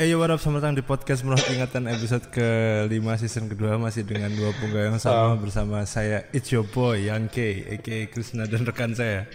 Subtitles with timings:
[0.00, 4.00] Eh yo what up, selamat datang di podcast Menurut Ingatan episode ke-5 season kedua Masih
[4.08, 7.36] dengan dua punggawa yang sama bersama saya It's your boy, Yang K,
[7.68, 8.08] a.k.a.
[8.08, 9.28] Krishna dan rekan saya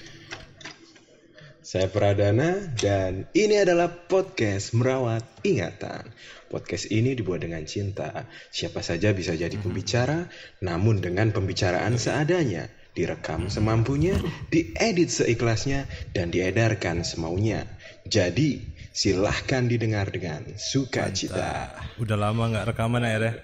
[1.61, 6.09] Saya Pradana dan ini adalah podcast Merawat Ingatan.
[6.49, 8.25] Podcast ini dibuat dengan cinta.
[8.49, 10.29] Siapa saja bisa jadi pembicara,
[10.65, 12.69] namun dengan pembicaraan seadanya.
[12.93, 14.13] Direkam semampunya,
[14.53, 17.65] diedit seikhlasnya, dan diedarkan semaunya.
[18.05, 21.75] Jadi, silahkan didengar dengan sukacita.
[21.99, 23.35] Udah lama nggak rekaman ya Reh?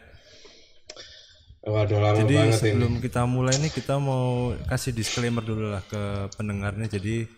[1.62, 2.57] Waduh lama Jadi banget ini.
[2.57, 7.29] sebelum kita mulai nih kita mau kasih disclaimer dulu lah ke pendengarnya Jadi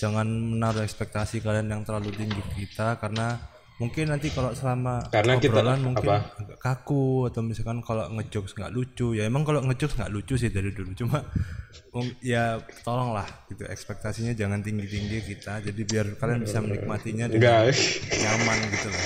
[0.00, 3.36] jangan menaruh ekspektasi kalian yang terlalu tinggi kita Karena
[3.76, 6.32] mungkin nanti kalau selama Karena kita- obrolan mungkin apa?
[6.34, 10.48] agak kaku Atau misalkan kalau ngejokes nggak lucu Ya emang kalau ngejokes nggak lucu sih
[10.48, 11.20] dari dulu Cuma
[11.90, 17.76] um, ya tolonglah gitu ekspektasinya jangan tinggi-tinggi kita Jadi biar kalian bisa menikmatinya dengan Enggak.
[18.16, 19.04] nyaman gitu loh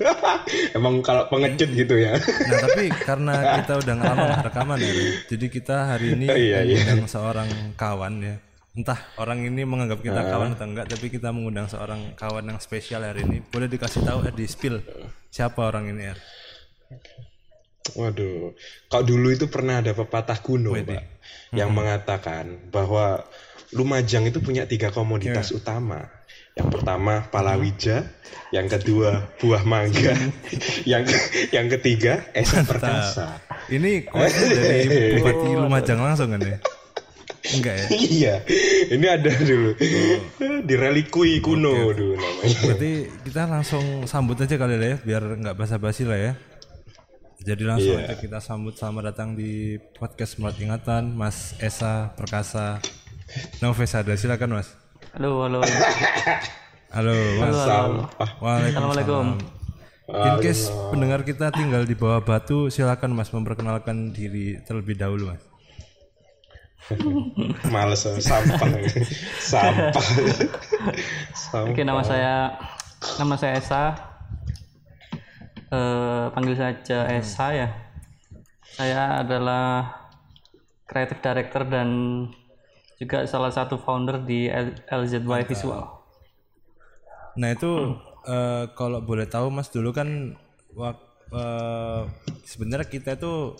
[0.72, 2.16] Emang kalau pengecut gitu ya.
[2.16, 4.92] Nah tapi karena kita udah nggak lama nggak rekaman ya,
[5.28, 6.80] jadi kita hari ini Iya, iya.
[6.80, 8.36] mengundang seorang kawan ya.
[8.70, 13.02] Entah orang ini menganggap kita kawan atau enggak, tapi kita mengundang seorang kawan yang spesial
[13.02, 13.42] hari ini.
[13.42, 14.78] Boleh dikasih tahu eh, di spill
[15.26, 16.14] siapa orang ini ya?
[17.98, 18.54] Waduh,
[18.86, 21.02] kalau dulu itu pernah ada pepatah kuno, Pak,
[21.50, 23.26] yang mengatakan bahwa
[23.70, 26.10] Lumajang itu punya tiga komoditas utama.
[26.58, 28.02] Yang pertama palawija,
[28.50, 30.10] yang kedua buah mangga,
[30.90, 31.06] yang
[31.54, 33.38] yang ketiga es perkasa.
[33.70, 36.58] Ini dari Bupati Lumajang langsung kan ya?
[37.50, 37.86] Enggak ya?
[38.20, 38.34] iya,
[38.88, 39.74] ini ada dulu
[40.62, 42.58] di relikui kuno dulu namanya.
[42.62, 42.90] Berarti
[43.26, 46.32] kita langsung sambut aja kali ya, biar nggak basa-basi lah ya.
[47.40, 48.12] Jadi langsung Iya.
[48.12, 52.84] aja kita sambut selamat datang di podcast Melat Ingatan, Mas Esa Perkasa
[53.58, 54.12] Novesada.
[54.12, 54.76] Silakan Mas.
[55.16, 55.64] Halo, halo.
[56.94, 57.54] Halo Mas.
[57.56, 58.30] Sampah.
[58.44, 59.28] Waalaikumsalam.
[60.10, 65.42] In case pendengar kita tinggal di bawah batu, silakan Mas memperkenalkan diri terlebih dahulu Mas.
[67.70, 68.58] Males sampah,
[69.38, 70.06] sampah,
[71.38, 71.70] sampah.
[71.70, 72.58] Oke, nama saya
[73.20, 73.84] nama saya Esa.
[75.70, 77.68] Eh, panggil saja Esa ya.
[78.74, 79.86] Saya adalah
[80.90, 81.88] creative director dan
[82.98, 84.50] juga salah satu founder di
[84.90, 85.86] LZY Visual.
[87.38, 87.94] Nah itu
[88.26, 90.34] eh, kalau boleh tahu Mas dulu kan
[91.30, 92.02] eh,
[92.42, 93.54] sebenarnya kita itu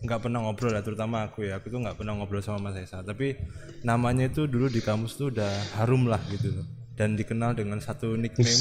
[0.00, 3.04] nggak pernah ngobrol ya terutama aku ya aku tuh nggak pernah ngobrol sama Mas Esa
[3.04, 3.36] tapi
[3.84, 5.50] namanya itu dulu di kamus tuh udah
[5.80, 6.66] harum lah gitu loh.
[7.00, 8.60] dan dikenal dengan satu nickname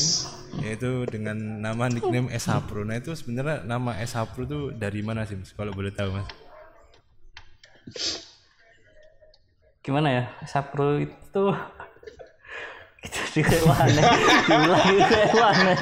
[0.64, 2.88] yaitu dengan nama nickname Esa Pro.
[2.88, 6.28] Nah itu sebenarnya nama Esa Pro tuh dari mana sih Mas kalau boleh tahu Mas?
[9.90, 10.24] Gimana ya?
[10.46, 11.44] Sapro itu
[13.00, 14.04] itu di hewannya,
[14.44, 15.76] diulangi hewannya.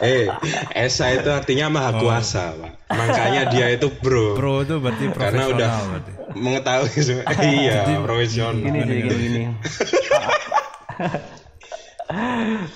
[0.00, 0.24] Eh,
[0.72, 2.72] Esa itu artinya maha kuasa, Pak.
[2.88, 4.32] Makanya dia itu bro.
[4.32, 6.10] Pro itu berarti Karena profesional udah berarti.
[6.32, 7.24] mengetahui semua.
[7.52, 8.56] iya, profesional.
[8.56, 9.40] Gini jadi gini gini.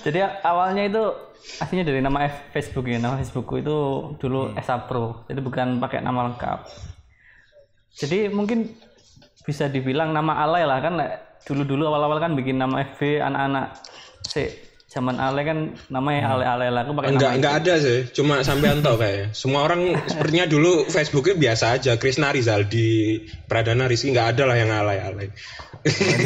[0.01, 1.03] Jadi awalnya itu
[1.61, 2.97] aslinya dari nama F- Facebook ya.
[2.97, 3.77] Nama Facebookku itu
[4.17, 5.25] dulu Esa Pro.
[5.25, 6.59] Jadi bukan pakai nama lengkap.
[7.93, 8.73] Jadi mungkin
[9.45, 10.93] bisa dibilang nama alay lah kan
[11.45, 13.77] dulu-dulu awal-awal kan bikin nama FB anak-anak
[14.25, 14.49] si
[14.87, 17.99] zaman alay kan namanya alay-alay lah aku pakai Enggak, nama enggak ada sih.
[18.15, 19.35] Cuma sampean tahu kayak.
[19.35, 21.99] Semua orang sepertinya dulu Facebooknya biasa aja.
[21.99, 24.71] Krisna Rizal di Pradana Rizky enggak ada lah yang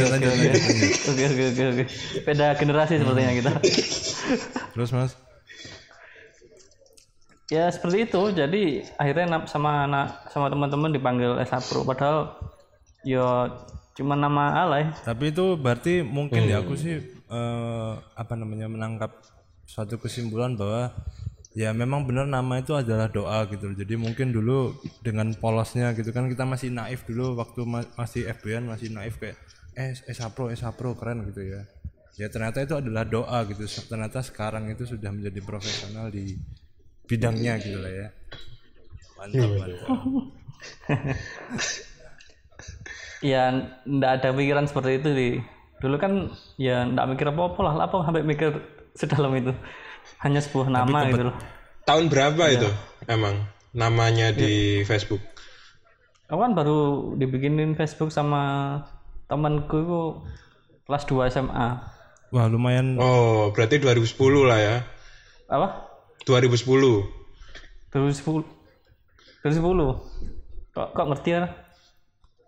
[0.07, 0.51] lanjut, lanjut.
[1.11, 1.83] Oke oke oke oke.
[2.23, 3.51] Beda generasi sepertinya kita.
[4.77, 5.11] Terus Mas?
[7.51, 12.39] ya seperti itu jadi akhirnya sama anak sama teman-teman dipanggil Esa Pro padahal
[13.03, 13.51] ya
[14.01, 16.97] cuma nama alay Tapi itu berarti mungkin ya aku sih
[17.29, 19.13] eh, apa namanya menangkap
[19.63, 20.91] suatu kesimpulan bahwa
[21.53, 23.77] ya memang benar nama itu adalah doa gitu loh.
[23.77, 24.73] Jadi mungkin dulu
[25.05, 29.37] dengan polosnya gitu kan kita masih naif dulu waktu ma- masih FB-an masih naif kayak
[29.77, 31.61] eh Esa Pro Esa Pro keren gitu ya.
[32.19, 33.63] Ya ternyata itu adalah doa gitu.
[33.87, 36.35] Ternyata sekarang itu sudah menjadi profesional di
[37.07, 38.07] bidangnya gitu lah ya.
[39.19, 39.89] Mantap, mantap.
[43.21, 43.53] ya
[43.85, 45.29] ndak ada pikiran seperti itu di
[45.77, 48.49] dulu kan ya ndak mikir apa apa lah apa sampai mikir
[48.93, 49.53] sedalam itu?
[50.19, 51.37] Hanya sebuah nama gitu loh.
[51.85, 52.57] Tahun berapa Iya.
[52.57, 52.69] itu
[53.07, 55.21] emang namanya di Facebook?
[56.25, 56.79] aku kan baru
[57.19, 58.79] dibikinin Facebook sama
[59.27, 60.01] temanku itu
[60.87, 61.67] kelas 2 SMA
[62.31, 62.95] Wah, lumayan.
[62.95, 64.15] Oh, berarti 2010
[64.47, 64.75] lah ya.
[65.51, 65.91] apa?
[66.23, 66.63] 2010.
[67.91, 68.47] 2010
[69.43, 71.43] 2010 kok kok ngerti ya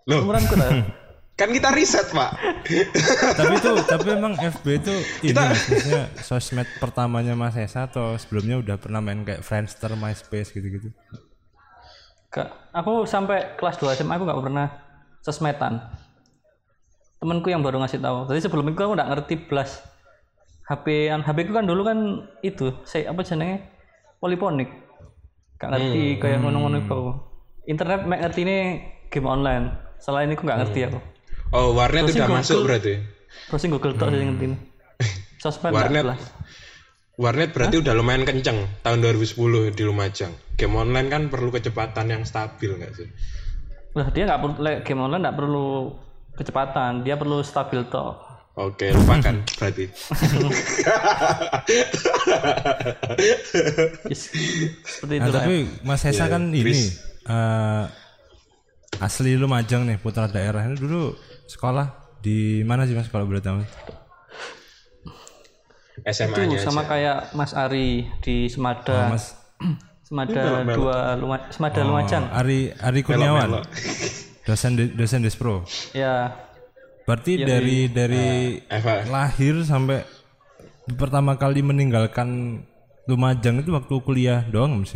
[0.10, 0.72] Loh, umuranku lah
[1.34, 2.30] Kan kita riset, Pak.
[3.42, 4.94] tapi itu tapi emang FB itu
[5.26, 10.54] ini Mas, maksudnya sosmed pertamanya Mas Esa atau sebelumnya udah pernah main kayak Friendster, MySpace
[10.54, 10.94] gitu-gitu.
[12.30, 14.68] Gak, aku sampai kelas 2 SMA aku nggak pernah
[15.26, 15.82] sosmedan.
[17.18, 18.30] Temenku yang baru ngasih tahu.
[18.30, 19.82] Jadi sebelum itu aku nggak ngerti belas.
[20.70, 23.74] HP an HP ku kan dulu kan itu, saya apa jenenge
[24.22, 24.70] poliponik.
[25.58, 27.02] Gak ngerti kayak ngono-ngono itu.
[27.66, 28.58] Internet mek ngerti ini
[29.10, 29.93] game online.
[30.04, 31.00] Selain itu nggak ngerti aku.
[31.50, 32.36] Oh, warnet udah Google.
[32.36, 32.94] masuk berarti.
[33.48, 34.46] Browsing Google tok sih ngerti.
[35.44, 36.04] Sosmed Warnet.
[37.14, 40.34] Warnet berarti udah lumayan kenceng tahun 2010 di Lumajang.
[40.58, 43.08] Game online kan perlu kecepatan yang stabil nggak sih?
[43.94, 45.68] Lah dia nggak perlu game online nggak perlu
[46.34, 48.34] kecepatan, dia perlu stabil tok.
[48.54, 49.86] Oke, lupakan berarti.
[54.06, 54.22] Yes.
[54.84, 55.42] Seperti Nah, itu lah.
[55.42, 56.82] tapi Mas Esa Iya, kan ini Chris.
[59.00, 61.14] Asli Lumajang nih putra daerah ini dulu
[61.46, 63.62] sekolah di mana sih Mas kalau boleh tahu?
[66.04, 66.90] SMA-nya Itu sama aja.
[66.90, 69.08] kayak Mas Ari di Semada.
[69.08, 69.38] Oh, Mas
[70.08, 72.28] Semada dua Luma, Semada oh, Lumajang.
[72.34, 73.00] Ari Ari.
[73.02, 73.62] Kurniawan,
[74.48, 75.64] dosen di- dosen Despro.
[75.94, 76.34] Ya,
[77.04, 79.04] Berarti dari dari Eva.
[79.06, 80.04] lahir sampai
[80.96, 82.62] pertama kali meninggalkan
[83.04, 84.96] Lumajang itu waktu kuliah doang Mas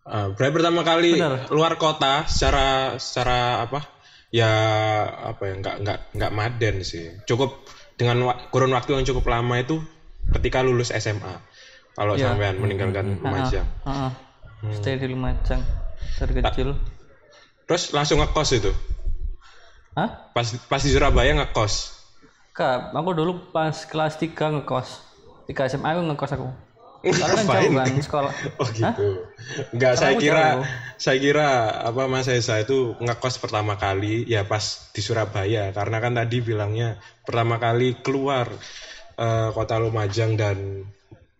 [0.00, 0.08] ya?
[0.08, 1.48] Ah, berarti pertama kali Benar.
[1.48, 2.66] luar kota secara
[2.96, 3.80] secara apa?
[4.30, 4.50] Ya
[5.26, 7.18] apa ya nggak nggak nggak maden sih.
[7.24, 9.82] Cukup dengan wa- kurun waktu yang cukup lama itu
[10.30, 11.42] ketika lulus SMA.
[11.90, 12.32] Kalau Iya.
[12.32, 13.66] sampean meninggalkan Lumajang.
[13.84, 14.12] heeh.
[14.60, 14.72] Hmm.
[14.72, 15.60] Stay di Lumajang
[16.16, 16.76] dari kecil.
[17.66, 18.70] Terus langsung ngekos itu.
[19.92, 20.30] Hah?
[20.30, 21.98] Pas pas di Surabaya ngekos.
[22.50, 25.02] Kak, aku dulu pas kelas 3 ngekos.
[25.46, 26.46] 3 SMA aku ngekos aku.
[27.00, 27.64] Karena kan Ngapain?
[27.64, 28.32] jauh kan sekolah.
[28.60, 29.08] Oh gitu.
[29.72, 30.64] Enggak, Karena saya kira jauh.
[31.00, 31.48] saya kira
[31.80, 34.62] apa Mas Esa itu ngekos pertama kali ya pas
[34.92, 38.52] di Surabaya karena kan tadi bilangnya pertama kali keluar
[39.16, 40.84] eh, kota Lumajang dan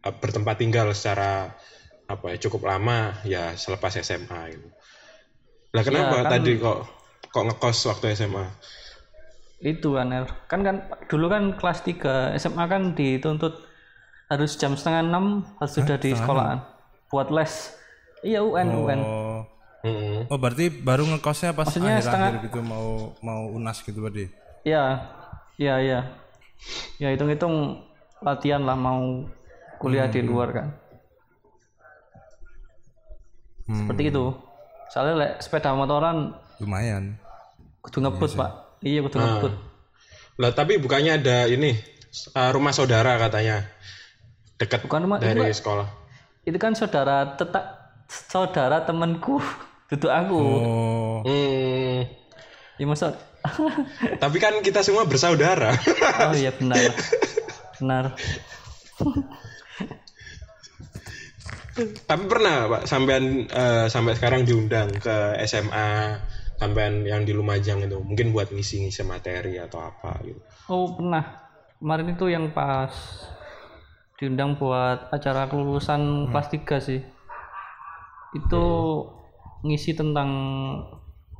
[0.01, 1.53] eh, bertempat tinggal secara
[2.09, 4.69] apa ya cukup lama ya selepas SMA gitu.
[5.71, 6.79] Lah kenapa Ya, kan- tadi kok
[7.31, 8.47] kok ngekos waktu SMA?
[9.61, 10.09] Itu kan,
[10.49, 13.61] kan kan dulu kan kelas 3 SMA kan dituntut
[14.31, 16.63] harus jam setengah enam harus sudah di sekolahan
[17.11, 17.75] buat les.
[18.23, 19.01] Iya UN UN.
[19.03, 19.43] Oh,
[19.81, 20.29] Mm-mm.
[20.31, 24.31] oh berarti baru ngekosnya pas Maksudnya akhir-akhir gitu mau mau unas gitu berarti?
[24.63, 25.03] Iya,
[25.57, 26.01] iya iya.
[27.01, 27.81] Ya hitung-hitung
[28.21, 29.25] latihan lah mau
[29.81, 30.69] kuliah di luar kan.
[33.67, 34.25] Seperti itu.
[34.93, 37.17] Soalnya lek sepeda motoran Lumayan.
[37.81, 38.51] kudu ngebut pak.
[38.85, 39.53] Iya kudu ngebut.
[40.37, 41.73] Lah tapi bukannya ada ini
[42.37, 43.65] eh, rumah saudara katanya
[44.61, 45.89] dekat Bukan rumah- dari itu, sekolah.
[46.45, 47.65] Itu kan saudara tetap
[48.07, 49.41] saudara temanku
[49.89, 50.37] duduk aku.
[50.39, 52.05] Oh, Hmm,
[52.77, 53.13] Ya masa
[54.23, 55.73] tapi kan kita semua bersaudara.
[56.29, 56.93] Oh iya benar.
[57.77, 58.05] Benar.
[61.81, 66.21] Tapi pernah Pak sampean eh, sampai sekarang diundang ke SMA
[66.57, 70.41] sampean yang di Lumajang itu mungkin buat ngisi-ngisi materi atau apa gitu.
[70.69, 71.49] Oh pernah.
[71.81, 72.93] Kemarin itu yang pas
[74.21, 77.01] diundang buat acara kelulusan kelas 3 sih.
[78.37, 78.65] Itu
[79.65, 80.31] ngisi tentang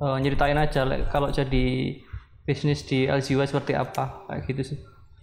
[0.01, 1.93] eh, nyeritain aja like, kalau jadi
[2.49, 4.79] bisnis di LGW seperti apa kayak gitu sih.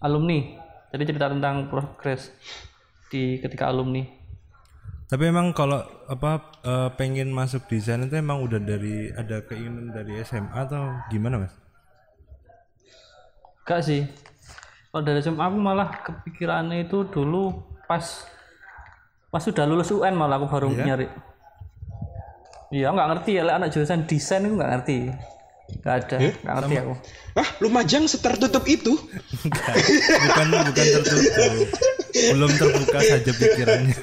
[0.06, 0.54] Alumni.
[0.94, 2.30] Jadi cerita tentang progres
[3.10, 4.16] di ketika alumni.
[5.08, 5.80] tapi emang kalau
[6.12, 11.48] apa eh, pengen masuk desain itu emang udah dari ada keinginan dari SMA atau gimana
[11.48, 11.56] mas?
[13.64, 14.04] Enggak sih.
[14.98, 17.54] Kalau dari SMA aku malah kepikirannya itu dulu
[17.86, 18.02] pas
[19.30, 21.06] pas sudah lulus UN malah aku baru nyari.
[22.74, 25.14] Iya, nggak ngerti ya, anak jurusan desain itu nggak ngerti.
[25.86, 26.94] Nggak ada, nggak ngerti aku.
[27.38, 28.98] Wah, Lumajang setertutup itu.
[29.46, 31.70] bukan bukan tertutup
[32.34, 34.02] belum terbuka saja pikirannya itu.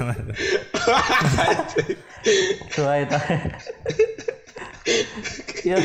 [5.64, 5.76] Ya,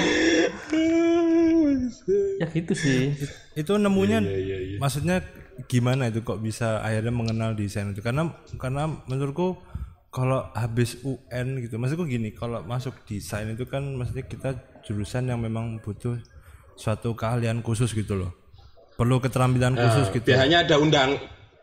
[2.39, 3.15] ya gitu sih.
[3.55, 4.77] itu nemunya Iya, iya, iya.
[4.79, 5.23] maksudnya
[5.67, 9.59] gimana itu kok bisa akhirnya mengenal desain itu karena karena menurutku
[10.09, 14.49] kalau habis UN gitu maksudku gini kalau masuk desain itu kan maksudnya kita
[14.83, 16.17] jurusan yang memang butuh
[16.79, 18.31] suatu keahlian khusus gitu loh
[18.95, 21.15] perlu keterampilan khusus gitu Biasanya ada undang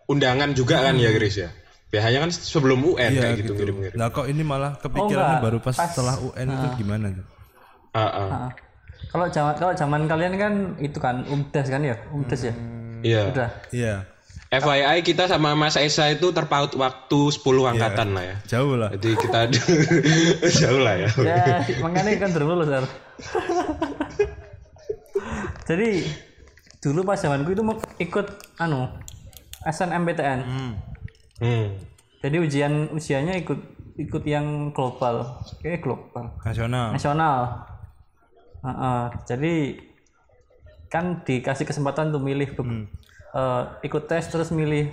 [0.09, 1.50] undangan juga kan ya, Gris ya.
[1.87, 3.52] Biasanya kan sebelum UN Iya kayak gitu gitu.
[3.57, 3.95] mirip-mirip.
[3.95, 5.45] Nah kok ini malah kepikirannya enggak.
[5.45, 7.26] baru pas, Pas- setelah UN itu gimana tuh?
[7.90, 8.28] Ah, ah.
[8.28, 8.50] Nah,
[9.09, 12.55] kalau zaman kalau zaman kalian kan itu kan umdas kan ya, umdas ya.
[13.00, 13.23] Iya.
[13.31, 13.49] Udah.
[13.71, 13.95] Iya
[14.47, 18.37] FYI kita sama Mas Esa itu terpaut waktu 10 angkatan lah ya.
[18.47, 18.95] jauh lah.
[18.95, 19.38] Jadi kita
[20.62, 21.09] jauh lah ya.
[21.19, 21.45] Ya,
[21.83, 22.87] makanya kan baru lulus, Ar.
[25.66, 26.07] jadi
[26.78, 28.26] dulu pas zamanku itu mau ikut
[28.57, 28.87] anu
[29.64, 30.73] SNMPTN Hmm.
[32.25, 33.61] Jadi ujian ujiannya ikut
[33.97, 35.40] ikut yang global.
[35.61, 36.25] Kayak global.
[36.45, 36.93] Nasional.
[36.97, 37.38] Nasional.
[38.64, 39.55] Heeh, jadi
[40.88, 42.88] kan dikasih kesempatan untuk milih be-
[43.37, 44.90] eh, ikut tes terus milih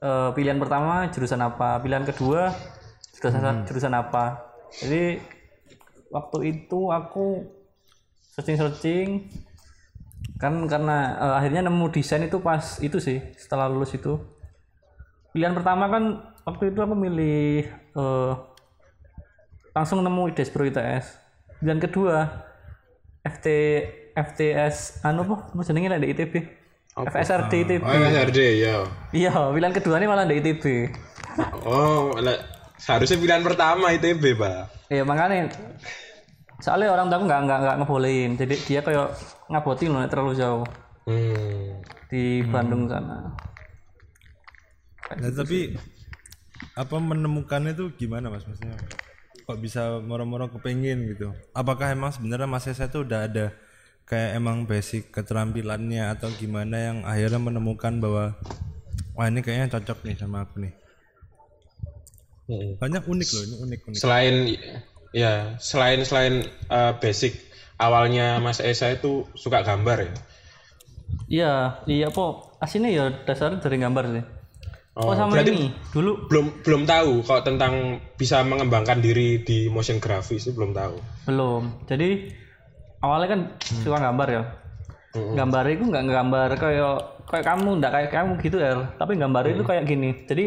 [0.00, 1.80] eh, pilihan pertama jurusan apa.
[1.80, 2.52] Pilihan kedua
[3.16, 4.52] jurusan jurusan apa.
[4.80, 5.20] Jadi
[6.12, 7.44] waktu itu aku
[8.32, 9.08] searching searching
[10.36, 14.20] kan karena eh, akhirnya nemu desain itu pas itu sih setelah lulus itu
[15.36, 16.04] pilihan pertama kan
[16.48, 18.32] waktu itu aku milih eh,
[19.76, 21.20] langsung nemu Despro ITS
[21.60, 22.24] pilihan kedua
[23.20, 23.46] FT
[24.16, 25.52] FTS anu apa?
[25.52, 26.34] Apa jenenge di ITB
[26.96, 28.88] FSRD ITB Oh, SRD ya.
[29.12, 29.32] iya.
[29.52, 30.64] Pilihan kedua ini malah di ITB
[31.68, 32.16] Oh,
[32.80, 34.88] seharusnya pilihan pertama ITB, Pak.
[34.88, 35.52] Iya makanya.
[36.64, 38.30] Soalnya orang tua aku nggak nggak nggak ngebolehin.
[38.40, 39.12] Jadi dia kayak
[39.52, 40.64] ngabotin loh terlalu jauh.
[41.06, 41.78] Hmm.
[42.10, 43.30] di Bandung sana
[45.14, 45.78] Nah, tapi
[46.74, 48.42] apa menemukannya itu gimana mas?
[48.42, 48.74] Maksudnya
[49.46, 51.30] kok bisa moro-moro kepengin gitu?
[51.54, 53.54] Apakah emang sebenarnya mas Esa itu udah ada
[54.06, 58.34] kayak emang basic keterampilannya atau gimana yang akhirnya menemukan bahwa
[59.14, 60.74] wah ini kayaknya cocok nih sama aku nih.
[62.46, 62.78] Hmm.
[62.78, 63.98] banyak unik loh ini unik unik.
[63.98, 64.34] Selain
[65.10, 67.34] ya, selain selain eh, basic
[67.74, 70.14] awalnya Mas Esa itu suka gambar ya.
[71.26, 71.52] iya
[71.90, 72.54] iya po.
[72.62, 74.35] Aslinya ya dasarnya dari gambar sih
[74.96, 75.68] oh, Oh, sama berarti ini.
[75.92, 80.96] dulu belum belum tahu kalau tentang bisa mengembangkan diri di motion graphics itu belum tahu.
[81.28, 81.84] belum.
[81.84, 82.32] Jadi
[83.04, 84.42] awalnya kan suka gambar ya.
[85.16, 86.96] Gambar itu nggak gambar kayak
[87.28, 88.72] kayak kamu nggak kayak kamu gitu ya.
[88.96, 90.10] Tapi gambar itu kayak gini.
[90.24, 90.44] Jadi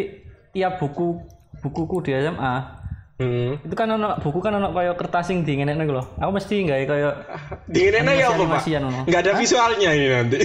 [0.50, 1.22] tiap buku
[1.62, 2.78] bukuku di SMA
[3.19, 3.59] Hmm.
[3.59, 6.77] itu kan ono buku kan ono kayak kertas yang dinginnya gitu loh aku mesti nggak
[6.88, 7.13] kayak
[7.75, 8.63] Dingenekno ya apa, Pak?
[9.03, 10.38] Enggak ada visualnya ini nanti.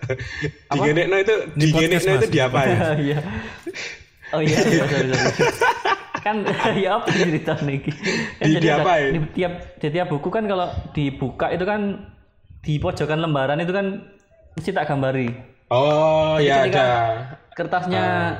[0.70, 2.76] Dingenekno itu dingenekno itu diapain?
[3.06, 3.18] iya
[4.30, 5.50] oh iya sorry, sorry, sorry.
[6.20, 6.36] kan
[6.74, 7.94] ya apa cerita nih kan
[8.40, 9.10] Di- jadi ada- diapain?
[9.10, 11.80] di tiap di tiap buku kan kalau dibuka itu kan
[12.60, 13.86] di pojokan lembaran itu kan
[14.54, 15.30] mesti tak gambari
[15.66, 16.98] Oh, ya ketika- ada.
[17.52, 18.30] kertasnya Ah.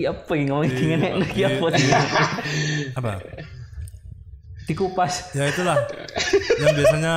[0.00, 1.00] Ya apa yang ngomong dingin
[1.36, 1.66] ya apa
[2.96, 3.12] apa?
[4.64, 5.34] Dikupas.
[5.34, 5.76] Ya itulah.
[6.62, 7.14] Yang biasanya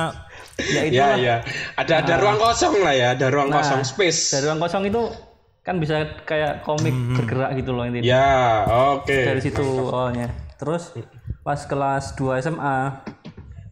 [0.56, 1.36] ya itu Ya, ya.
[1.78, 4.34] Ada ada ruang kosong lah ya, ada ruang kosong space.
[4.34, 5.02] dari ruang kosong itu
[5.66, 8.06] kan bisa kayak komik bergerak gitu loh intinya.
[8.06, 8.62] Ya,
[8.94, 9.10] oke.
[9.10, 10.30] dari situ awalnya.
[10.56, 10.94] Terus
[11.42, 13.02] pas kelas 2 SMA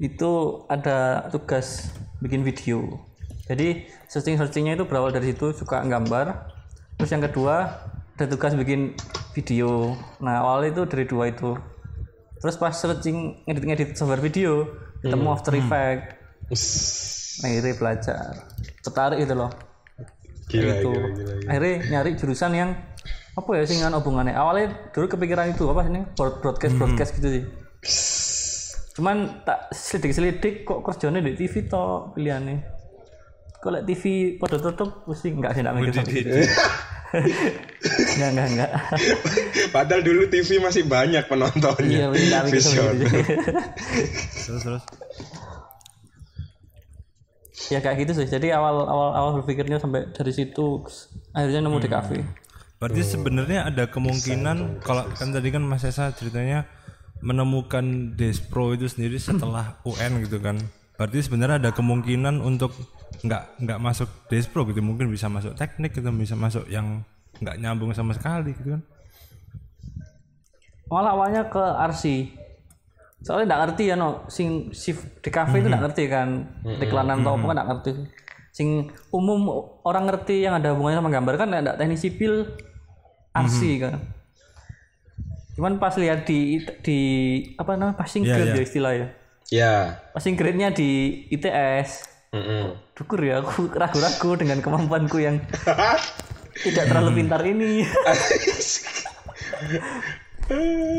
[0.02, 2.98] itu ada tugas bikin video.
[3.46, 6.50] Jadi searching searchingnya itu berawal dari situ suka gambar.
[6.98, 7.70] Terus yang kedua
[8.14, 8.94] ada tugas bikin
[9.34, 9.98] video.
[10.22, 11.58] Nah awalnya itu dari dua itu.
[12.38, 14.70] Terus pas searching ngedit ngedit software video
[15.02, 16.62] ketemu After Effects.
[17.42, 18.30] Nah akhirnya belajar.
[18.86, 19.50] Tertarik gitu loh.
[20.44, 21.48] Gila, itu gila, gila, gila.
[21.50, 22.70] akhirnya nyari jurusan yang
[23.34, 24.36] apa ya sih dengan hubungannya?
[24.36, 26.06] Awalnya dulu kepikiran itu apa ini?
[26.14, 27.44] Broadcast broadcast gitu sih.
[28.94, 32.83] Cuman tak selidik selidik kok kerjanya di TV toh pilihannya
[33.72, 36.38] liat TV pada tutup mesti enggak sih enggak mikir sampai gitu.
[37.14, 38.70] Enggak enggak enggak.
[39.74, 41.86] Padahal dulu TV masih banyak penontonnya.
[41.86, 42.94] iya mesti enggak mikir sampai Vision.
[42.98, 43.18] gitu
[44.44, 44.84] terus terus.
[47.70, 48.26] Ya kayak gitu sih.
[48.28, 50.84] Jadi awal awal awal berpikirnya sampai dari situ
[51.32, 52.18] akhirnya nemu di kafe.
[52.82, 56.66] Berarti sebenarnya ada kemungkinan kalau kan tadi kan Mas Esa ceritanya
[57.24, 60.60] menemukan Despro itu sendiri setelah UN gitu kan.
[60.94, 62.70] Berarti sebenarnya ada kemungkinan untuk
[63.26, 64.78] nggak nggak masuk Despro gitu.
[64.78, 67.02] Mungkin bisa masuk teknik gitu bisa masuk yang
[67.42, 68.82] nggak nyambung sama sekali gitu kan.
[70.84, 72.04] malah awalnya ke RC
[73.24, 76.28] soalnya nggak ngerti ya no sing shift di cafe itu nggak ngerti kan.
[76.62, 77.90] Iklanan atau apa kan nggak ngerti.
[78.54, 78.68] Sing
[79.10, 79.50] umum
[79.82, 82.54] orang ngerti yang ada hubungannya sama gambar kan ada teknik sipil
[83.34, 83.98] RC kan.
[85.58, 86.98] Cuman pas lihat di di
[87.58, 88.58] apa namanya passing Iya, grade iya.
[88.60, 89.08] ya istilahnya
[89.52, 90.00] Ya.
[90.16, 92.74] passing grade-nya di ITS Mm-mm.
[92.98, 95.38] Syukur ya aku ragu-ragu dengan kemampuanku yang
[96.66, 97.86] tidak terlalu pintar ini.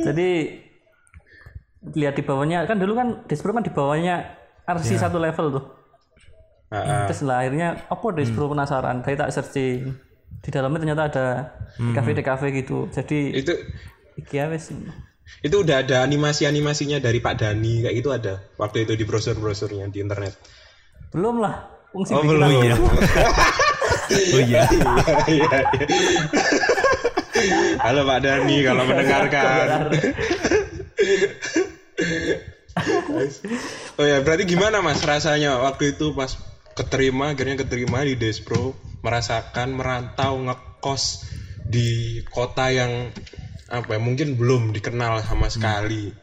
[0.07, 0.29] Jadi
[1.91, 4.23] lihat di bawahnya kan dulu kan Despro kan di bawahnya
[4.63, 5.65] RC satu level tuh.
[6.71, 7.03] Ah, ah.
[7.11, 9.91] Terus lah akhirnya apa Despro penasaran, saya tak searching.
[10.39, 11.25] Di dalamnya ternyata ada
[11.91, 12.87] kafe kafe gitu.
[12.95, 13.51] Jadi Itu
[14.15, 14.47] iki ya.
[15.41, 20.01] Itu udah ada animasi-animasinya dari Pak Dani kayak gitu ada waktu itu di brosur-brosurnya di
[20.01, 20.33] internet.
[21.13, 21.69] Belum lah.
[21.93, 22.49] Fungsi Oh, belum.
[22.49, 22.75] Iya,
[24.05, 24.63] Oh iya.
[24.69, 25.59] iya, iya.
[27.81, 29.67] Halo Pak Dani kalau mendengarkan.
[33.95, 36.35] oh ya, berarti gimana Mas rasanya waktu itu pas
[36.75, 41.23] keterima akhirnya keterima di Despro merasakan merantau ngekos
[41.65, 43.09] di kota yang
[43.65, 46.13] apa ya mungkin belum dikenal sama sekali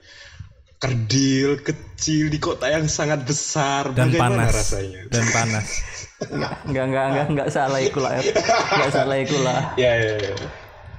[0.79, 5.69] kerdil kecil di kota yang sangat besar dan bagaimana panas rasanya dan panas
[6.23, 8.13] Enggak, enggak, enggak, enggak, enggak salah iku lah.
[8.15, 8.25] Er.
[8.31, 9.61] Enggak salah iku lah.
[9.75, 10.35] ya ya, ya.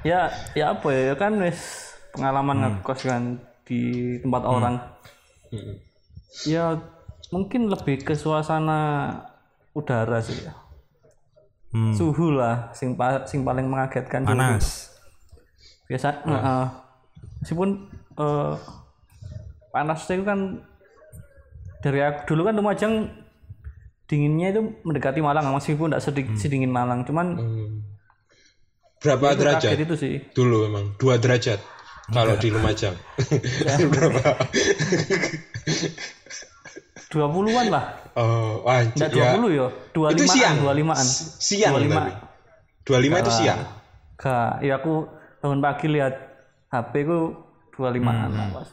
[0.04, 0.22] Ya,
[0.52, 1.60] ya apa ya, ya kan wis
[2.12, 3.82] pengalaman ngekos kan di
[4.20, 4.76] tempat orang.
[5.48, 5.80] Hmm.
[6.44, 6.76] Ya
[7.32, 9.16] mungkin lebih ke suasana
[9.72, 10.60] udara sih ya.
[11.72, 11.96] Hmm.
[11.96, 14.36] Suhu lah sing pa- sing paling mengagetkan suhu.
[15.88, 16.08] Biasa.
[16.24, 16.66] Eh,
[17.42, 17.70] meskipun
[18.16, 18.54] eh,
[19.70, 20.40] panas itu kan
[21.84, 22.94] dari aku dulu kan Lumajang
[24.08, 27.72] dinginnya itu mendekati Malang meskipun tidak sedikit sedingin Malang cuman Hmm.
[29.04, 29.76] berapa derajat?
[29.76, 30.14] itu sih.
[30.32, 31.60] Dulu memang dua derajat
[32.12, 32.96] kalau di Lumajang.
[33.92, 34.48] Berapa?
[37.12, 37.86] 20-an lah.
[38.16, 39.34] Oh Enggak ya.
[39.36, 39.68] 20 ya?
[39.92, 40.56] 25 itu siang?
[40.62, 42.12] 25-an S- siang 25 tapi
[42.86, 43.60] 25 itu siang?
[44.20, 44.94] Gak, ya aku
[45.44, 46.16] bangun pagi lihat
[46.72, 47.36] HP ku
[47.74, 48.32] 25-an Hmm.
[48.32, 48.70] lah pas.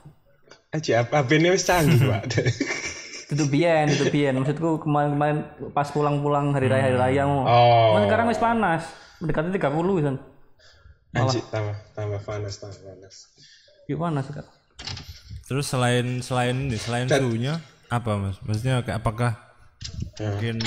[0.70, 2.22] aja apa HP ini wis canggih pak.
[3.26, 4.38] Itu biyen itu biyen.
[4.38, 7.86] Maksudku kemarin-kemarin pas pulang-pulang hari raya hari raya mau oh.
[7.90, 8.82] Cuman sekarang wis panas.
[9.18, 9.66] Mendekati 30
[10.00, 10.16] kan
[11.10, 13.14] anjir tambah tambah panas tambah panas.
[13.84, 14.54] Ya panas sekarang
[15.42, 17.58] terus selain selain ini selain suhunya
[17.88, 18.38] apa mas?
[18.40, 19.34] Maksudnya kayak apakah
[20.14, 20.30] Ya.
[20.30, 20.62] mungkin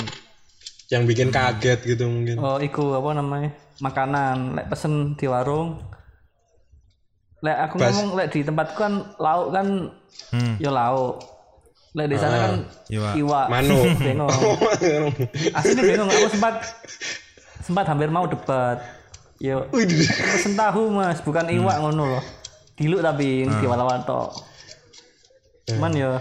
[0.86, 2.36] yang bikin kaget gitu mungkin.
[2.36, 4.52] Oh iku apa namanya makanan.
[4.54, 5.80] Lek pesen di warung
[7.44, 9.66] lek aku ngomong lek di tempatku kan lauk kan
[10.30, 10.54] Hmm.
[10.56, 11.18] ya lauk.
[11.92, 12.54] Lek di sana kan
[12.88, 13.10] Iwa.
[13.14, 13.46] iwak.
[13.46, 13.84] Manuk.
[14.02, 14.30] bingung
[15.58, 16.54] aslinya bingung aku sempat
[17.60, 18.78] sempat hampir mau debat.
[19.38, 21.20] Yo pesen tahu mas.
[21.20, 22.24] Bukan iwak ngono loh.
[22.74, 24.32] Diluk tapi di walawato
[25.64, 26.12] cuman yo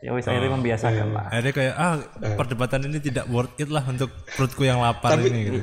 [0.00, 1.24] ya wis akhirnya membiasakan lah.
[1.28, 1.94] Akhirnya kayak ah
[2.34, 5.60] perdebatan ini tidak worth it lah untuk perutku yang lapar ini gitu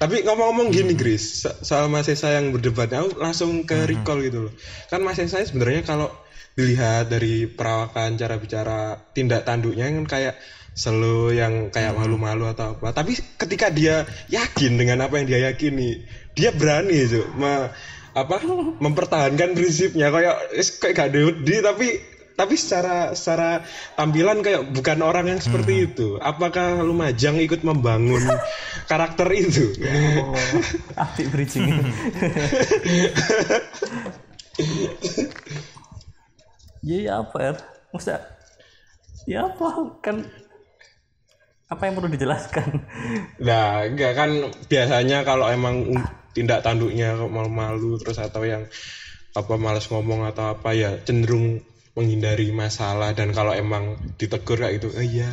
[0.00, 4.48] Tapi ngomong-ngomong gini Gris, so- soal Mas Esa yang berdebat, aku langsung ke recall gitu
[4.48, 4.52] loh.
[4.88, 6.08] Kan Mas Esa sebenarnya kalau
[6.56, 10.34] dilihat dari perawakan cara bicara tindak tanduknya kan kayak
[10.72, 12.96] selo yang kayak malu-malu atau apa.
[12.96, 16.00] Tapi ketika dia yakin dengan apa yang dia yakini,
[16.32, 17.68] dia berani itu me-
[18.16, 18.36] apa
[18.84, 20.36] mempertahankan prinsipnya kayak
[20.80, 21.88] kayak gak deudi tapi
[22.36, 23.62] tapi secara secara
[23.94, 26.16] tampilan kayak bukan orang yang seperti itu.
[26.20, 28.22] Apakah Lumajang ikut membangun
[28.90, 29.72] karakter itu?
[30.22, 30.34] oh
[30.96, 31.68] apik bridging
[36.80, 37.52] ya ya apa ya
[37.92, 38.20] masa
[39.28, 39.66] ya apa?
[40.00, 40.26] Kan
[41.70, 42.82] apa yang perlu dijelaskan?
[43.46, 44.30] Nah, enggak kan
[44.66, 45.86] biasanya kalau emang
[46.34, 48.66] tindak tanduknya malu-malu terus atau yang
[49.30, 51.62] apa malas ngomong atau apa ya cenderung
[51.98, 55.30] menghindari masalah dan kalau emang ditegur kayak gitu, eh, iya,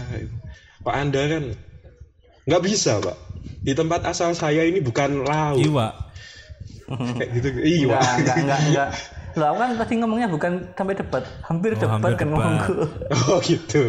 [0.82, 1.44] Pak Anda kan
[2.48, 3.18] nggak bisa, Pak.
[3.62, 5.60] Di tempat asal saya ini bukan laut.
[5.60, 6.08] iwa
[6.88, 7.48] Kayak gitu.
[7.60, 8.00] Iya.
[8.00, 8.90] enggak enggak enggak enggak
[9.38, 12.32] Lah aku kan tadi ngomongnya bukan sampai debat, hampir debat hampir kan debat.
[12.34, 12.74] ngomongku.
[13.30, 13.84] Oh, gitu.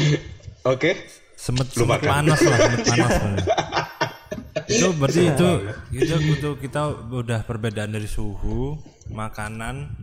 [0.72, 0.92] Oke.
[1.36, 3.12] semet semet panas lah semet panas
[4.72, 5.50] itu berarti itu
[5.92, 8.80] itu itu kita udah perbedaan dari suhu
[9.12, 9.94] makanan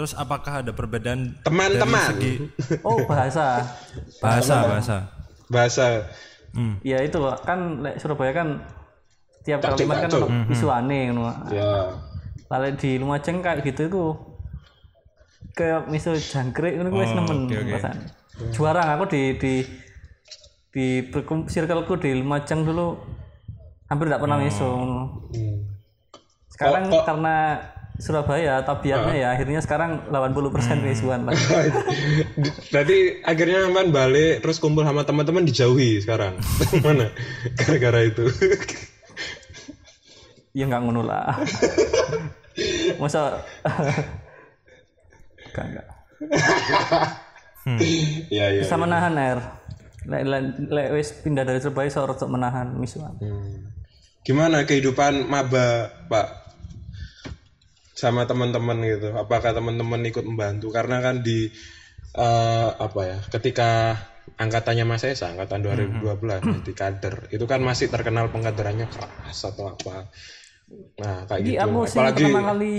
[0.00, 2.16] terus apakah ada perbedaan Teman-teman.
[2.16, 2.48] segi
[2.80, 3.68] Oh, bahasa.
[4.24, 4.96] bahasa bahasa
[5.52, 6.08] Bahasa
[6.56, 6.80] hmm.
[6.80, 8.64] Ya itu loh, kan lek Surabaya kan
[9.44, 11.28] tiap kalimat kan ngono.
[11.52, 11.92] ya.
[12.48, 14.04] Lalu di Lumajang kayak gitu itu
[15.52, 18.08] kayak misal jangkrik itu wis nemen rasane.
[18.56, 19.54] Juara aku di di
[20.72, 20.86] di
[21.44, 22.96] circleku di Lumajang dulu
[23.84, 25.28] hampir tidak pernah miso ngono.
[25.28, 25.60] Hmm.
[26.48, 27.36] Sekarang karena
[28.00, 31.36] Surabaya tabiatnya ya akhirnya sekarang 80% misuan lah.
[32.72, 36.40] Berarti akhirnya man balik terus kumpul sama teman-teman dijauhi sekarang.
[36.84, 37.12] Mana?
[37.60, 38.24] Gara-gara itu.
[40.58, 41.36] ya nggak ngono lah.
[42.96, 43.44] Masa
[45.52, 45.86] enggak enggak.
[48.32, 48.62] Iya iya.
[48.64, 49.38] Bisa menahan air.
[50.08, 50.24] Lek
[50.72, 53.12] lek wis pindah dari Surabaya untuk menahan misuan.
[53.20, 53.68] Hmm.
[54.20, 56.39] Gimana kehidupan maba, Pak?
[58.00, 59.12] Sama teman-teman gitu.
[59.12, 60.72] Apakah teman-teman ikut membantu?
[60.72, 61.52] Karena kan di
[62.16, 63.18] eh, apa ya?
[63.28, 64.00] Ketika
[64.40, 70.08] angkatannya Mas Esa, angkatan 2012 di kader, itu kan masih terkenal pengkaderannya keras atau apa.
[71.02, 71.66] Nah, kayak Jadi gitu.
[71.66, 72.72] aku sih Apalagi pertama kali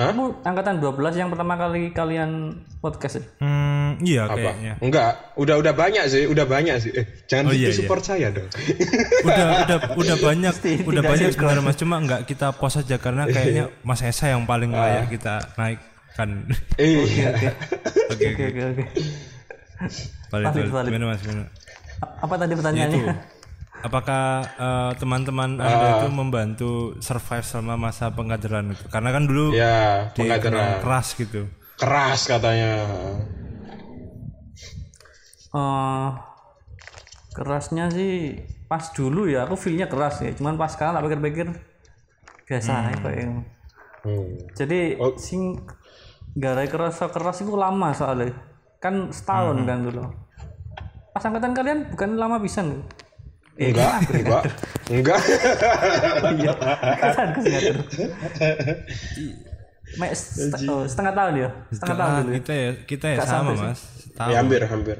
[0.00, 0.10] Hah?
[0.10, 2.30] Kamu angkatan 12 yang pertama kali kalian
[2.80, 3.24] podcast ya?
[3.36, 4.32] Hmm, iya apa?
[4.32, 6.90] kayaknya Enggak, udah udah banyak sih, udah banyak sih.
[6.96, 8.48] Eh, jangan Oh, gitu iya, support saya dong.
[9.28, 13.28] udah udah udah banyak udah tidak banyak sebenarnya mas cuma nggak kita pos aja karena
[13.28, 16.48] kayaknya Mas Esa yang paling layak kita naikkan
[16.80, 17.52] Iya.
[18.08, 18.84] oke Oke oke
[20.30, 20.88] valid.
[20.88, 21.44] Gimana mas gimana?
[22.00, 23.39] Apa tadi itu pertanyaannya?
[23.80, 28.84] Apakah eh, teman-teman anda itu membantu survive selama masa pengkaderan itu?
[28.86, 30.80] Karena kan dulu Ya, pengkaderan.
[30.80, 31.48] keras gitu.
[31.76, 32.84] Keras katanya.
[35.50, 36.08] Eh,
[37.32, 41.46] kerasnya sih pas dulu ya aku feelnya keras ya cuman pas sekarang tak pikir-pikir
[42.44, 43.34] biasa aja kok yang
[44.00, 44.32] Hmm.
[44.56, 45.12] jadi Oh.
[45.14, 45.60] sing
[46.32, 48.32] gara keras keras itu lama soalnya.
[48.80, 50.08] Kan setahun kan dulu.
[51.12, 52.80] Pas angkatan kalian bukan lama pisan
[53.60, 54.42] eh, Enggak, enggak,
[54.88, 55.20] enggak.
[56.40, 56.52] iya.
[57.28, 57.76] Aku sih ngatur.
[59.98, 60.10] Mek
[60.70, 61.48] oh, setengah tahun ya?
[61.68, 62.36] Setengah tahun Ah, dulu ya?
[62.40, 63.80] kita ya kita ya sama mas.
[64.16, 64.96] Ya, hampir, hampir,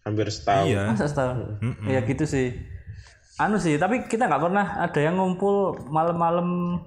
[0.00, 0.66] hampir setahun.
[0.66, 0.82] iya.
[0.88, 1.36] Masa setahun?
[1.84, 2.54] Ya gitu sih.
[3.36, 6.78] Anu sih tapi kita nggak pernah ada yang ngumpul malam-malam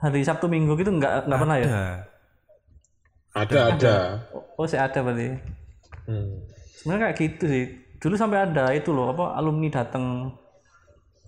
[0.00, 1.66] hari Sabtu Minggu gitu nggak nggak pernah ya?
[1.68, 1.78] Ada.
[3.30, 3.96] Ada, ada.
[4.56, 5.38] oh sih ada berarti.
[6.10, 6.42] Hmm.
[6.74, 7.64] sebenarnya kayak gitu sih
[8.00, 10.32] dulu sampai ada itu loh apa alumni datang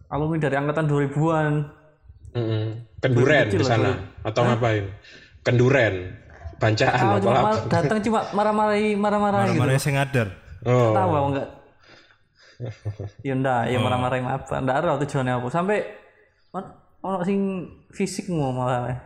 [0.09, 1.53] alumni dari angkatan 2000-an
[2.33, 2.65] Mm-mm.
[2.97, 3.93] Kenduren di sana
[4.25, 4.89] atau ngapain?
[5.45, 6.17] Kenduren,
[6.57, 7.51] bancaan Tahu apa cuma apa?
[7.69, 10.33] datang cuma marah-marahi marah-marahi gitu marah sing ngadar.
[10.65, 11.49] Oh, tahu aku enggak
[13.27, 15.49] ya enggak ya marah-marahi apa enggak ada tujuannya apa.
[15.53, 15.79] Sampai
[16.57, 18.97] on- ono sing fisik mau malah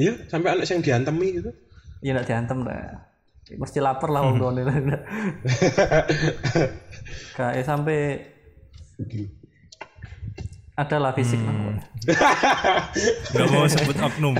[0.00, 1.50] iya sampai anak yang diantemi gitu.
[2.00, 2.96] ya enggak diantem dah
[3.52, 4.64] mesti lapar lah wong gone
[7.36, 8.24] kayak sampai
[10.74, 11.84] ada lah fisik lah pokoknya.
[13.30, 14.34] nggak mau sebut oknum.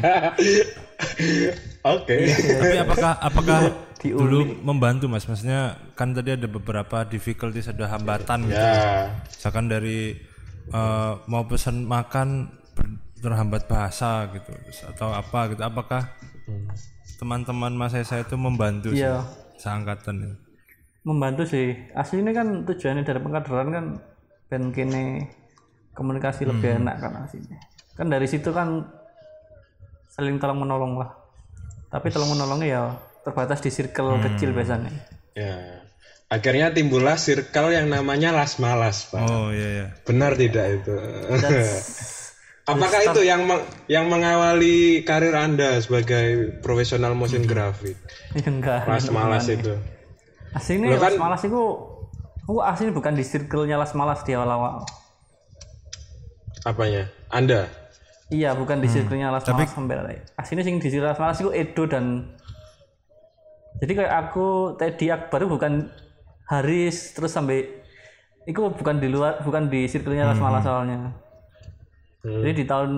[1.87, 2.17] Oke.
[2.35, 3.59] tapi apakah apakah
[4.03, 5.31] dulu membantu mas?
[5.31, 8.67] Maksudnya kan tadi ada beberapa difficulties ada hambatan gitu.
[8.67, 10.19] Ya, misalkan dari
[10.75, 12.51] eh, mau pesan makan
[13.23, 14.51] terhambat bahasa gitu
[14.91, 15.63] atau apa gitu.
[15.63, 16.03] Apakah
[17.19, 19.23] teman-teman mas saya itu membantu sih, iya
[19.61, 20.37] seangkatan itu?
[21.05, 23.85] membantu sih aslinya kan tujuannya dari pengkaderan kan
[24.49, 25.29] ben kene
[25.93, 27.61] komunikasi lebih enak kan aslinya
[27.95, 28.83] kan dari situ kan
[30.11, 31.11] saling tolong menolong lah
[31.93, 32.83] tapi tolong menolongnya ya
[33.23, 34.91] terbatas di circle kecil biasanya
[35.37, 35.85] ya.
[36.33, 39.23] Akhirnya timbullah circle yang namanya Las Malas, Pak.
[39.23, 40.95] oh iya iya Benar tidak itu?
[41.31, 42.11] That's-
[42.65, 47.93] Apakah itu yang meng- yang mengawali karir Anda sebagai profesional motion graphic?
[48.41, 49.77] ya enggak Las Malas itu.
[50.57, 51.61] aslinya Lo kan- Las Malas itu
[52.47, 54.81] aku aslinya bukan di circle-nya Las Malas di awal-awal
[56.65, 57.13] Apanya?
[57.29, 57.69] Anda?
[58.33, 61.85] iya bukan di circle-nya Las Malas sampai aslinya sing di circle Las Malas itu Edo
[61.85, 62.33] dan
[63.79, 65.93] jadi kayak aku Teddy Akbar itu bukan
[66.49, 67.69] Haris terus sampai
[68.45, 71.13] itu bukan di luar bukan di circle-nya Las Malas soalnya
[72.25, 72.93] jadi di tahun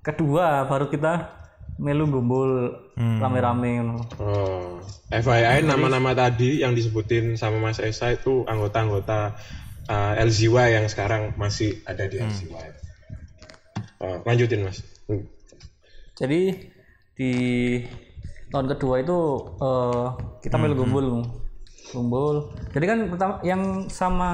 [0.00, 1.44] kedua baru kita
[1.76, 2.50] melu gumbul
[2.96, 3.96] rame-rame ngono.
[4.22, 4.78] Oh,
[5.10, 9.34] FYI nama-nama tadi yang disebutin sama Mas Esa itu anggota-anggota
[9.90, 12.54] uh, LZY yang sekarang masih ada di LZY.
[13.98, 14.80] Oh, lanjutin Mas.
[15.04, 15.28] Hmm.
[16.16, 16.72] jadi
[17.12, 17.32] di
[18.48, 19.18] tahun kedua itu
[19.60, 20.06] eh,
[20.40, 21.28] kita melu gumbul
[21.92, 22.36] gumbul
[22.72, 24.30] jadi kan pertama yang sama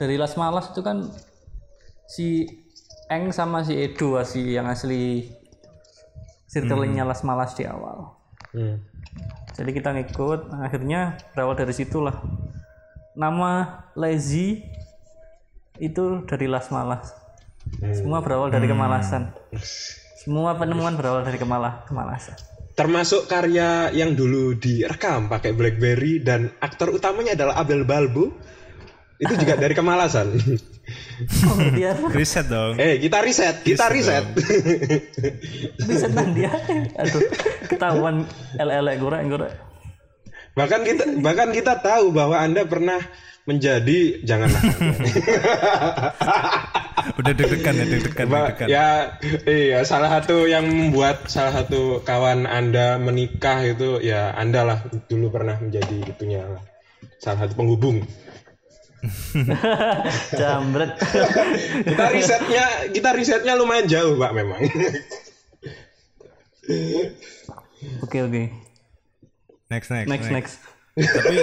[0.00, 1.12] dari Las Malas itu kan
[2.08, 2.48] si
[3.12, 5.28] Eng sama si Edo si yang asli
[6.48, 8.16] circle-nya Las Malas di awal.
[8.52, 8.84] Hmm.
[9.56, 12.20] jadi kita ngikut akhirnya berawal dari situlah.
[13.12, 14.64] Nama Lazy
[15.76, 17.12] itu dari Las Malas.
[17.92, 19.32] Semua berawal dari kemalasan.
[20.24, 22.36] Semua penemuan berawal dari kemalah kemalasan.
[22.72, 28.32] Termasuk karya yang dulu direkam pakai BlackBerry dan aktor utamanya adalah Abel Balbo.
[29.22, 30.34] Itu juga dari kemalasan.
[31.46, 34.24] oh dia riset dong eh, kita riset, kita riset.
[35.86, 36.50] bisa dia
[36.98, 37.22] aduh
[37.70, 38.26] ketahuan
[38.58, 39.54] LL goreng goreng
[40.58, 43.00] bahkan kita bahkan kita tahu bahwa Anda pernah
[43.42, 44.62] menjadi janganlah.
[47.18, 52.94] udah deg-degan ya deg-degan deg-degan ya iya salah satu yang membuat salah satu kawan anda
[53.02, 54.78] menikah itu ya anda lah
[55.10, 56.62] dulu pernah menjadi itunya lah.
[57.18, 58.06] salah satu penghubung
[60.38, 60.92] jambret.
[61.90, 64.60] Kita risetnya kita risetnya lumayan jauh pak memang.
[68.06, 68.42] Oke oke.
[69.66, 70.54] Next next next next.
[70.92, 71.40] tapi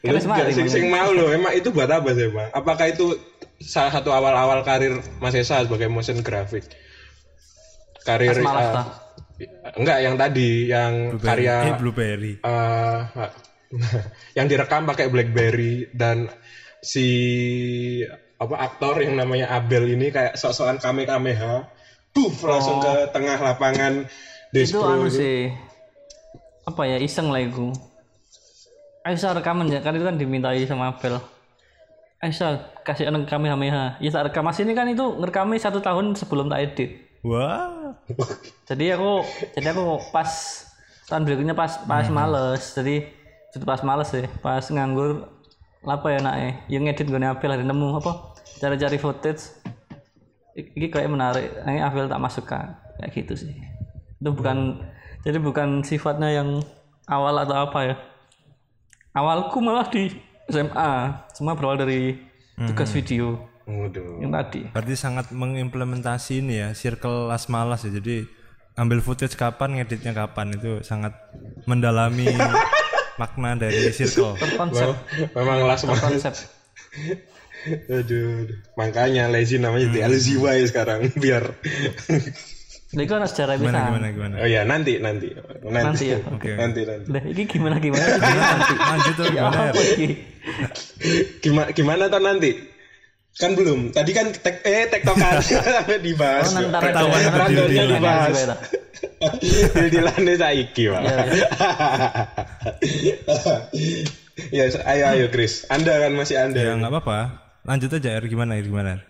[0.04, 2.52] Karena semari, sing, sing mau loh emang itu buat apa sih pak?
[2.52, 3.16] Apakah itu
[3.58, 6.68] salah satu awal-awal karir Mas Esa sebagai motion graphic?
[8.04, 8.86] Karir eh, Pak.
[9.76, 13.00] enggak yang tadi yang eh karya blueberry eh,
[14.34, 16.26] yang direkam pakai BlackBerry dan
[16.80, 17.06] si
[18.40, 21.68] apa aktor yang namanya Abel ini kayak sok-sokan kamehameha,
[22.16, 24.08] buff langsung ke tengah lapangan
[24.50, 25.22] itu Despro anu itu.
[25.22, 25.38] sih
[26.66, 27.70] apa ya iseng lah itu
[29.00, 31.16] Aisyah rekaman ya kan itu kan dimintai sama Abel.
[32.20, 36.52] Aisyah kasih anak kami ya tak rekam mas ini kan itu ngerekami satu tahun sebelum
[36.52, 36.90] tak edit.
[37.24, 37.96] Wah.
[38.68, 39.24] jadi aku
[39.56, 40.28] jadi aku pas
[41.08, 42.60] tahun berikutnya pas pas males.
[42.76, 43.08] Jadi
[43.56, 45.39] itu pas males sih pas nganggur
[45.80, 46.52] apa ya nak eh?
[46.68, 48.36] Yang ngedit gue Abel ada nemu apa?
[48.60, 49.56] Cari-cari footage.
[50.52, 51.48] I- ini kayak menarik.
[51.64, 53.54] Ini Abel tak masukkan kayak gitu sih.
[54.20, 54.84] Itu bukan
[55.24, 56.60] jadi bukan sifatnya yang
[57.08, 57.94] awal atau apa ya.
[59.16, 60.12] Awalku malah di
[60.46, 60.92] SMA
[61.32, 62.18] semua berawal dari
[62.60, 63.48] tugas video.
[63.70, 64.18] Waduh.
[64.18, 64.66] yang tadi.
[64.74, 67.94] Berarti sangat mengimplementasi ini ya, circle las malas ya.
[67.94, 68.26] Jadi
[68.74, 71.14] ambil footage kapan, ngeditnya kapan itu sangat
[71.70, 72.26] mendalami
[73.20, 74.32] makna dari circle.
[74.60, 74.96] konsep
[75.36, 76.00] Memang last banget.
[76.08, 76.34] konsep
[77.92, 78.00] Aduh,
[78.48, 78.56] aduh.
[78.72, 81.60] makanya lazy namanya di LZY sekarang biar.
[82.90, 84.34] Kan sejarah Gimana bisa gimana gimana.
[84.40, 85.30] Oh ya nanti nanti
[85.62, 86.56] nanti Nanti ya, Oke.
[86.56, 87.06] nanti nanti.
[87.06, 89.60] Lah, ini gimana gimana gimana nanti Lanjut tuh ya gimana?
[89.70, 90.06] apa iki
[91.38, 92.50] Gimana gimana tuh nanti?
[93.30, 93.94] Kan belum.
[93.94, 96.50] Tadi kan tek eh tektokan sampai dibahas.
[96.50, 98.34] oh ntar Ketahuan ntar- dibahas.
[99.92, 101.02] Dilane saiki, Pak.
[104.50, 105.68] Ya, ya, ayo ayo Chris.
[105.68, 106.80] Anda kan masih Ya Anda.
[106.80, 107.18] nggak apa-apa.
[107.68, 108.90] Lanjut aja R gimana R gimana?
[108.96, 109.02] R?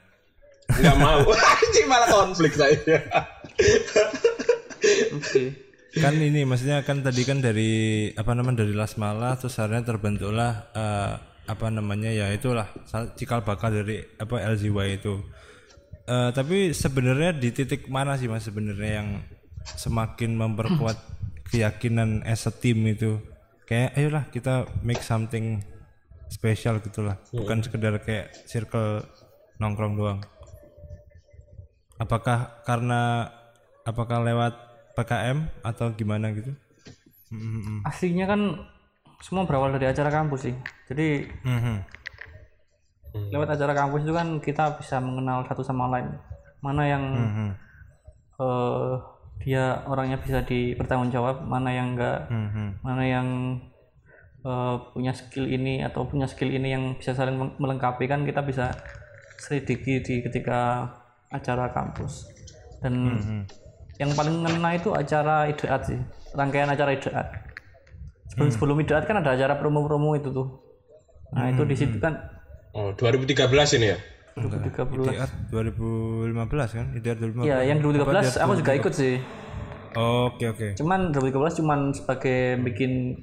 [0.74, 1.20] Enggak mau.
[1.62, 2.98] Anjing malah konflik saya.
[5.14, 5.44] oke
[5.90, 10.70] Kan ini maksudnya kan tadi kan dari apa namanya dari Las Malas terus akhirnya terbentuklah
[10.70, 11.12] eh,
[11.50, 12.70] apa namanya ya itulah
[13.18, 15.18] cikal bakal dari apa LZY itu.
[16.06, 19.08] Eh, tapi sebenarnya di titik mana sih mas sebenarnya yang
[19.76, 20.98] semakin memperkuat
[21.50, 23.18] keyakinan as a team itu.
[23.66, 25.62] Kayak ayolah kita make something
[26.30, 27.18] special gitulah.
[27.34, 29.02] Bukan sekedar kayak circle
[29.58, 30.20] nongkrong doang.
[32.00, 33.28] Apakah karena
[33.84, 34.54] apakah lewat
[34.96, 36.54] PKM atau gimana gitu?
[37.30, 38.40] Mhm, aslinya kan
[39.20, 40.56] semua berawal dari acara kampus sih.
[40.88, 41.76] Jadi mhm.
[43.30, 46.08] lewat acara kampus itu kan kita bisa mengenal satu sama lain.
[46.64, 47.48] Mana yang Mhm,
[48.40, 48.94] eh,
[49.40, 52.84] dia orangnya bisa dipertanggungjawab mana yang enggak mhm.
[52.84, 53.26] mana yang
[54.44, 58.72] eh, punya skill ini atau punya skill ini yang bisa saling melengkapi kan kita bisa
[59.40, 60.92] selidiki di ketika
[61.32, 62.28] acara kampus.
[62.84, 63.12] Dan
[64.00, 66.00] yang paling ngena itu acara ideat sih
[66.32, 67.26] rangkaian acara ideat
[68.32, 70.48] sebelum sebelum ideat kan ada acara promo-promo itu tuh.
[71.36, 72.16] Nah itu di situ kan
[72.70, 73.98] Oh, 2013 ini ya?
[74.38, 76.86] 2013 IDR 2015 kan?
[76.94, 79.14] IDR 2015 ya yang 2013 aku juga ikut sih.
[79.98, 80.68] Oke oke.
[80.78, 83.18] Cuman 2013 cuman sebagai bikin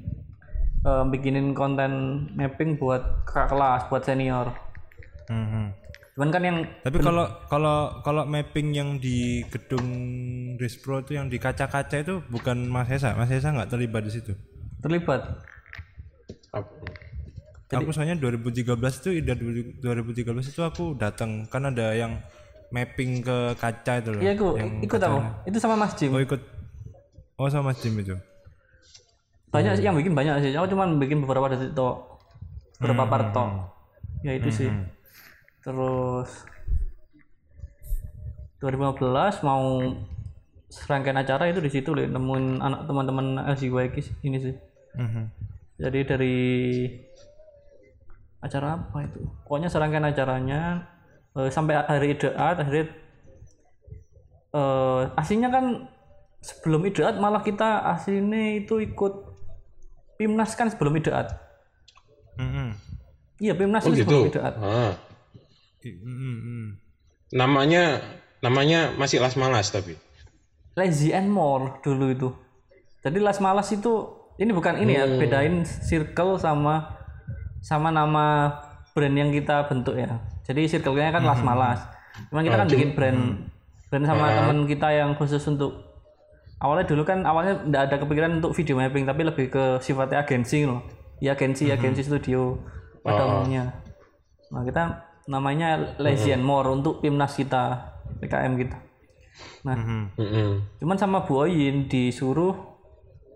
[0.84, 1.92] eh, bikinin konten
[2.36, 4.48] mapping buat kakak kelas buat senior.
[5.28, 5.88] Mhm.
[6.18, 9.86] cuman kan yang tapi kalau kalau kalau mapping yang di gedung
[10.58, 13.14] Rispro itu yang di kaca-kaca itu bukan Mas Esa?
[13.14, 14.34] Mas Esa nggak terlibat di situ?
[14.82, 15.22] terlibat.
[16.54, 16.74] Apa?
[17.70, 18.64] Aku soalnya 2013
[19.02, 19.38] itu IDR
[19.82, 21.44] 2013 itu aku datang.
[21.48, 22.20] Kan ada yang
[22.68, 25.20] mapping ke kaca itu loh iya aku ikut aku.
[25.46, 26.12] itu sama Mas Jim.
[26.12, 26.40] Oh ikut.
[27.36, 28.16] Oh sama Mas Jim itu?
[29.48, 29.80] Banyak Hmm.
[29.80, 30.52] sih yang bikin banyak sih.
[30.52, 31.88] Aku cuman bikin beberapa dari itu
[32.78, 33.50] beberapa Hmm, part tok.
[34.22, 34.70] ya itu sih.
[35.62, 36.30] Terus
[38.58, 39.00] 2015
[39.44, 39.64] mau
[40.68, 43.88] serangkaian acara itu di situ loh nemuin anak teman-teman LCY
[44.22, 44.56] ini sih.
[44.98, 45.24] Mhm.
[45.78, 46.36] jadi dari
[48.38, 50.62] acara apa itu pokoknya serangkaian acaranya
[51.34, 52.86] eh, sampai hari ideat akhirnya
[54.54, 55.66] eh, aslinya kan
[56.40, 59.14] sebelum ideat malah kita aslinya itu ikut
[60.18, 61.34] Pimnas kan sebelum ideat
[62.38, 62.70] Mhm.
[63.40, 64.38] iya Pimnas Oh itu sebelum gitu.
[64.38, 64.94] ideat Ah.
[65.82, 65.98] Mhm,
[66.38, 66.66] mhm.
[67.34, 68.02] Namanya
[68.40, 69.98] namanya masih Las Malas tapi.
[70.78, 72.30] Lazy and More dulu itu
[73.02, 76.97] jadi Las Malas itu ini bukan ini ya bedain circle sama
[77.62, 78.54] sama nama
[78.98, 80.18] brand yang kita bentuk ya.
[80.48, 81.80] Jadi circle-nya kan Las Malas.
[82.32, 83.22] Cuman kita kan bikin brand
[83.88, 85.86] brand sama teman kita yang khusus untuk
[86.58, 90.66] awalnya dulu kan awalnya tidak ada kepikiran untuk video mapping tapi lebih ke sifatnya agensi
[90.66, 90.82] loh.
[91.22, 92.58] Ya agensi agensi studio
[93.06, 93.74] pada umumnya.
[94.50, 94.84] Nah kita
[95.28, 97.94] namanya Lazy and More untuk timnas kita
[98.24, 98.78] PKM kita.
[99.62, 99.76] Nah
[100.82, 102.58] cuman sama Bu Oyin disuruh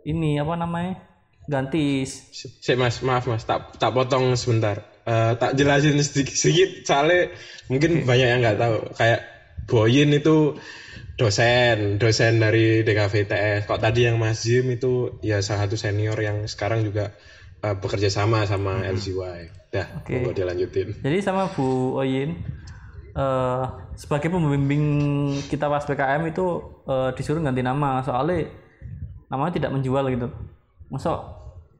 [0.02, 0.98] ini apa namanya
[1.50, 4.86] ganti Sik Mas, maaf Mas, tak tak potong sebentar.
[5.02, 7.34] Eh, tak jelasin sedikit, sedikit soalnya
[7.70, 8.78] mungkin banyak yang nggak tahu.
[8.98, 9.22] Kayak
[9.66, 10.58] Boyin itu
[11.18, 13.70] dosen, dosen dari DKVTS.
[13.70, 17.14] Kok tadi yang Mas Jim itu ya salah satu senior yang sekarang juga
[17.62, 19.72] eh, bekerja sama sama LCY.
[19.72, 20.20] Dah, Oke.
[20.20, 21.00] monggo dilanjutin.
[21.00, 22.44] jadi sama Bu Oyin
[23.12, 23.64] eh
[23.96, 24.84] sebagai pembimbing
[25.52, 26.46] kita pas PKM itu
[26.88, 28.48] eh, disuruh ganti nama soalnya
[29.32, 30.28] namanya tidak menjual gitu
[30.92, 31.18] masuk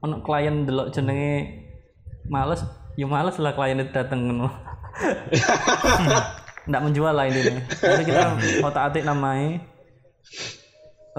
[0.02, 1.62] ono klien delok jenenge
[2.26, 2.64] males
[2.96, 4.48] ya males lah klien itu dateng ngono.
[6.68, 8.22] Nggak menjual lah ini jadi kita
[8.62, 9.58] otak atik namanya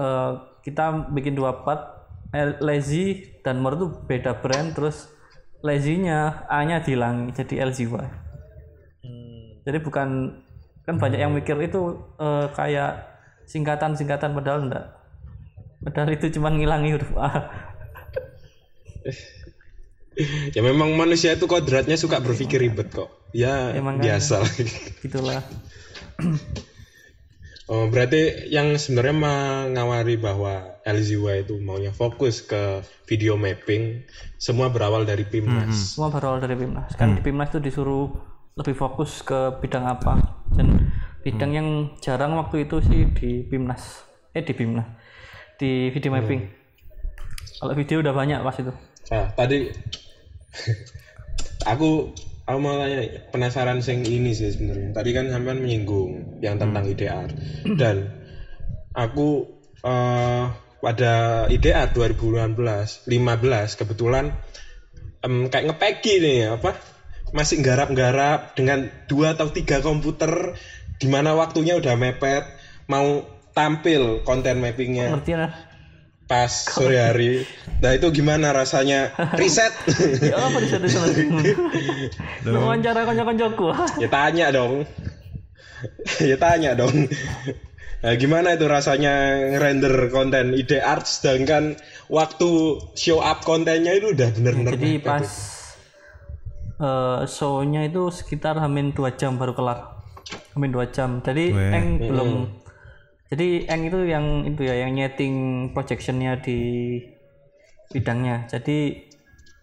[0.00, 0.30] eh,
[0.64, 5.12] kita bikin dua part eh, lazy dan more itu beda brand terus
[5.60, 8.24] lazy-nya A-nya dihilangi jadi LZY
[9.64, 10.08] jadi bukan
[10.84, 13.04] kan banyak yang mikir itu eh, kayak
[13.44, 14.86] singkatan-singkatan padahal enggak
[15.84, 17.28] padahal itu cuma ngilangi huruf A
[20.54, 23.10] Ya memang manusia itu kodratnya suka berpikir ribet kok.
[23.34, 24.06] Ya Emang kan.
[24.06, 24.46] biasa.
[25.02, 25.42] gitulah
[27.70, 34.06] oh, berarti yang sebenarnya mengawari bahwa LZY itu maunya fokus ke video mapping
[34.38, 35.98] semua berawal dari Pimnas.
[35.98, 36.94] semua berawal dari Pimnas.
[36.94, 38.14] Kan di Pimnas itu disuruh
[38.54, 40.46] lebih fokus ke bidang apa?
[40.54, 40.94] Dan
[41.26, 44.06] bidang yang jarang waktu itu sih di Pimnas.
[44.30, 44.86] Eh di Pimnas.
[45.58, 46.42] Di video mapping.
[47.58, 48.70] Kalau video udah banyak pas itu
[49.12, 49.68] Nah, tadi
[51.64, 52.12] aku
[52.44, 54.96] aku mau tanya penasaran sing ini sih sebenarnya.
[54.96, 57.28] Tadi kan sampean menyinggung yang tentang IDR
[57.80, 57.96] dan
[58.96, 59.48] aku
[59.84, 60.44] eh,
[60.84, 61.14] pada
[61.48, 64.36] IDR 2019 15 kebetulan
[65.24, 66.76] em, kayak ngepeki nih apa
[67.32, 70.54] masih garap-garap dengan dua atau tiga komputer
[71.00, 72.44] di mana waktunya udah mepet
[72.86, 73.24] mau
[73.56, 75.16] tampil konten mappingnya.
[75.16, 75.73] Ngerti lah
[76.24, 77.44] pas sore hari.
[77.84, 79.72] Nah itu gimana rasanya riset?
[80.32, 81.06] ya apa di satu sama
[82.48, 83.68] lu wawancara konco-koncoku
[84.00, 84.88] ya tanya dong.
[86.20, 87.12] ya tanya dong.
[88.04, 91.80] Nah, gimana itu rasanya ngerender konten ide art sedangkan
[92.12, 96.84] waktu show up kontennya itu udah bener-bener jadi pas itu.
[96.84, 100.04] eh, show-nya itu sekitar hamin dua jam baru kelar
[100.52, 101.72] hamin dua jam jadi Weh.
[101.72, 102.30] Eng belum
[103.32, 105.34] jadi Eng itu yang itu ya yang nyeting
[105.72, 106.58] projectionnya di
[107.92, 108.44] bidangnya.
[108.50, 109.08] Jadi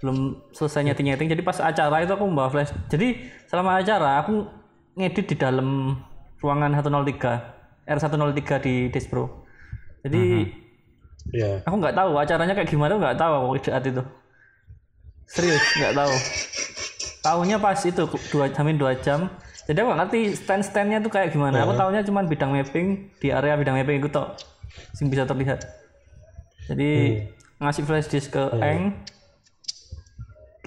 [0.02, 2.74] belum selesai nyeting nyeting jadi pas acara itu aku membawa flash.
[2.90, 4.50] Jadi selama acara aku
[4.98, 5.98] ngedit di dalam
[6.42, 9.42] ruangan 103 R103 di Despro
[10.02, 10.50] jadi
[11.30, 14.02] ya aku nggak tahu acaranya kayak gimana nggak tahu aku saat itu.
[15.30, 16.14] Serius nggak tahu.
[17.22, 19.30] Tahunya pas itu dua jamin dua jam
[19.72, 21.64] jadi aku ngerti stand standnya tuh kayak gimana.
[21.64, 24.36] Aku tahunya cuma bidang mapping di area bidang mapping itu tok
[24.92, 25.64] sing bisa terlihat.
[26.68, 27.24] Jadi
[27.56, 29.00] ngasih flash disk ke Eng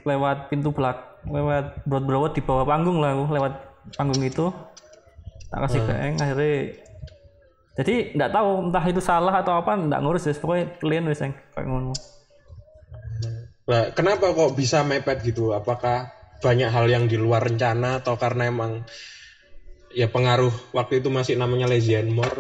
[0.09, 3.53] lewat pintu belak lewat broad broad di bawah panggung lah aku lewat
[3.93, 4.49] panggung itu.
[5.53, 6.57] Tak kasih ke Eng akhirnya
[7.77, 10.33] jadi nggak tahu entah itu salah atau apa nggak ngurus ya.
[10.33, 11.93] Pokoknya clean wes Eng kayak ngono.
[13.69, 15.53] Nah, kenapa kok bisa mepet gitu?
[15.53, 16.09] Apakah
[16.45, 18.85] banyak hal yang di luar rencana atau karena emang
[19.89, 22.37] ya pengaruh waktu itu masih namanya lazy and more?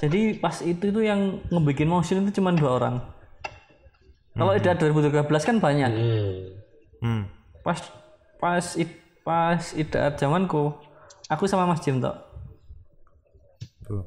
[0.00, 2.96] Jadi pas itu itu yang ngebikin motion itu cuma dua orang
[4.40, 6.40] kalau ada 2013 kan banyak Hmm.
[7.00, 7.22] Hmm.
[7.60, 7.76] pas
[8.40, 8.88] pas it,
[9.20, 10.72] pas idaat zamanku
[11.28, 12.16] aku sama Mas Jim tok
[13.84, 14.04] Tuh.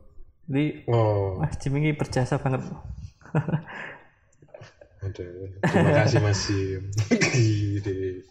[0.50, 2.66] jadi Oh, Mas Jim ini berjasa banget
[5.04, 5.52] aduh.
[5.62, 6.42] Terima kasih Mas.
[6.44, 8.24] Gede.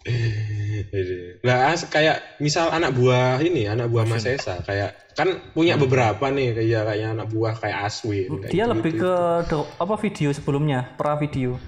[1.43, 6.29] Nah, as- kayak misal anak buah ini, anak buah Mas Esa, kayak kan punya beberapa
[6.29, 8.29] nih kayak kayak anak buah kayak Aswin.
[8.41, 8.73] kayak dia gitu.
[8.73, 9.15] lebih ke
[9.47, 11.61] do- apa video sebelumnya pra video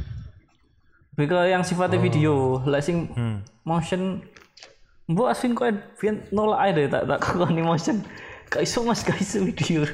[1.15, 3.13] lebih ke yang sifatnya video lah sing
[3.63, 4.25] motion
[5.05, 5.69] Bu Aswin kok
[6.33, 8.01] nolak aja deh tak tak koni motion
[8.49, 9.85] gak iso mas gak iso video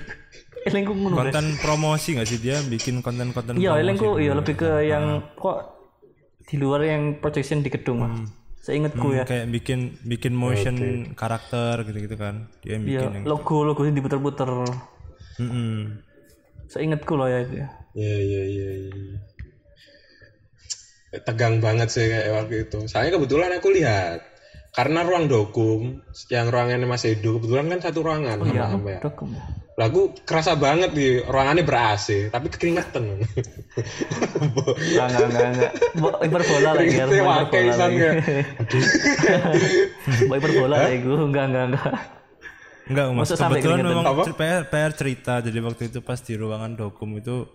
[0.68, 1.14] elengku ngono.
[1.16, 5.76] Konten promosi nggak sih dia bikin konten-konten iya elengku iya lebih ke yang kok
[6.44, 8.26] di luar yang projection di gedung Mas.
[8.60, 10.76] seingatku ya kayak bikin bikin motion
[11.16, 14.50] karakter gitu-gitu kan dia yang iya bikin yang logo logo ini diputer-puter
[15.40, 15.96] Mm-mm.
[16.68, 18.66] seingatku loh ya itu ya Iya iya iya.
[18.86, 19.18] iya.
[21.26, 22.86] Tegang banget sih kayak waktu itu.
[22.86, 24.22] Saya kebetulan aku lihat
[24.70, 25.98] karena ruang dokum
[26.30, 29.00] yang ruangannya Mas Edo kebetulan kan satu ruangan sama iya sama ya.
[29.02, 29.42] dokum ya.
[29.80, 33.24] Lagu kerasa banget di ruangannya ber AC tapi keringetan.
[34.36, 35.72] Enggak, enggak, enggak, enggak.
[35.96, 37.04] Mbok hiperbola lagi ya.
[37.08, 37.96] Wakai hiperbola lagi.
[37.96, 38.12] ya.
[40.28, 41.16] Mbok hiperbola lagi gue.
[41.16, 41.92] Enggak, enggak, enggak.
[42.90, 43.32] Enggak, Mas.
[43.32, 44.04] Kebetulan memang?
[44.36, 45.34] PR, PR cerita.
[45.40, 47.48] Jadi waktu itu pas di ruangan dokum itu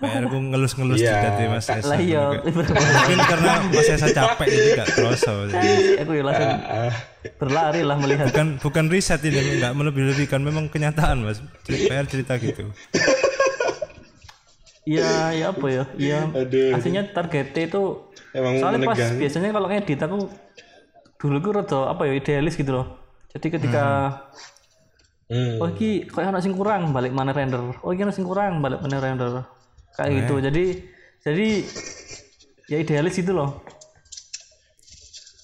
[0.00, 1.84] PR ku ngelus-ngelus juga di Mas Esa.
[1.84, 2.24] Lah iya.
[2.40, 5.30] Mungkin karena Mas Esa capek jadi gak kerasa.
[6.00, 6.52] Aku ya langsung
[7.36, 8.32] berlari lah melihat.
[8.32, 10.40] Bukan bukan riset ini, nggak melebih-lebihkan.
[10.40, 11.44] Memang kenyataan, Mas.
[11.68, 12.72] PR cerita gitu.
[14.88, 15.84] Iya, ya apa ya?
[16.00, 16.20] Iya.
[16.72, 17.82] Aslinya targetnya itu
[18.32, 19.20] Emang soalnya pas menegangkan.
[19.20, 20.18] biasanya kalau ngedit aku
[21.20, 22.86] dulu gue rada apa ya idealis gitu loh.
[23.36, 23.84] Jadi ketika
[25.28, 25.60] hmm.
[25.60, 27.76] oh iki kayak anak sing kurang balik mana render.
[27.84, 29.44] Oh iki ana sing kurang balik mana render.
[30.00, 30.34] Kayak gitu.
[30.40, 30.64] Jadi
[31.20, 31.48] jadi
[32.66, 33.60] ya idealis gitu loh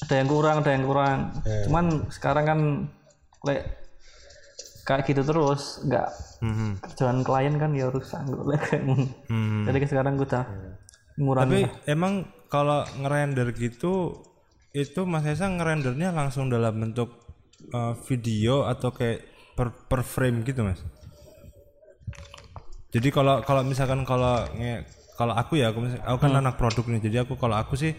[0.00, 1.18] ada yang kurang ada yang kurang
[1.66, 2.59] cuman sekarang kan
[3.42, 3.64] kayak
[4.86, 6.78] kayak gitu terus nggak Mhm.
[6.78, 8.82] kerjaan klien kan ya rusak nggak kayak.
[9.26, 9.64] Mhm.
[9.66, 10.44] jadi sekarang gue udah
[11.18, 12.12] ngurangi Tapi emang
[12.46, 14.22] kalau ngerender gitu
[14.70, 17.11] itu Mas Esa ngerendernya langsung dalam bentuk
[17.66, 19.26] eh, video atau kayak
[19.59, 20.78] per, per frame gitu Mas?
[22.97, 24.49] Jadi kalau kalau misalkan kalau
[25.16, 27.92] kalau aku ya aku, aku kan anak produk nih jadi aku kalau aku sih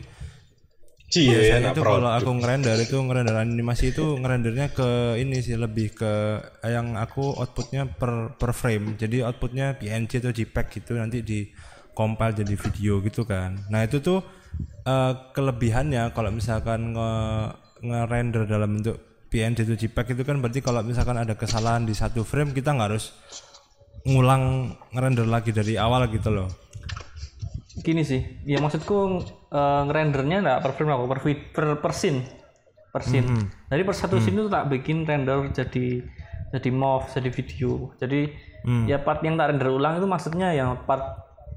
[1.07, 5.55] Cie, biasanya enak itu kalau aku ngerender itu ngerender animasi itu ngerendernya ke ini sih
[5.55, 6.13] lebih ke
[6.67, 8.99] yang aku outputnya per per frame.
[8.99, 11.47] Jadi outputnya PNG atau JPEG gitu nanti di
[11.95, 13.55] compile jadi video gitu kan.
[13.71, 14.19] Nah itu tuh
[14.83, 17.11] eh, kelebihannya kalau misalkan nge
[17.87, 18.99] ngerender dalam bentuk
[19.31, 22.87] PNG atau JPEG itu kan berarti kalau misalkan ada kesalahan di satu frame kita nggak
[22.91, 23.15] harus
[24.07, 26.47] ngulang ngerender lagi dari awal gitu loh.
[27.83, 31.19] Gini sih ya maksudku eh, ngerendernya nggak per frame aku per,
[31.53, 32.23] per, per scene.
[32.89, 33.27] Per scene.
[33.67, 36.01] Jadi per satu scene itu tak bikin render jadi
[36.55, 37.91] jadi mov jadi video.
[37.99, 38.21] Jadi
[38.89, 41.03] ya part yang tak render ulang itu maksudnya yang part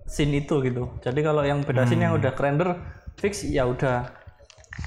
[0.04, 0.90] scene itu gitu.
[1.00, 2.76] Jadi kalau yang beda scene yang udah render
[3.16, 4.10] fix ya udah.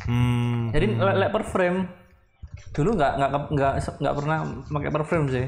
[0.05, 1.79] Hmm jadi le- le per frame
[2.73, 5.45] dulu nggak nggak nggak nggak pernah pakai per frame sih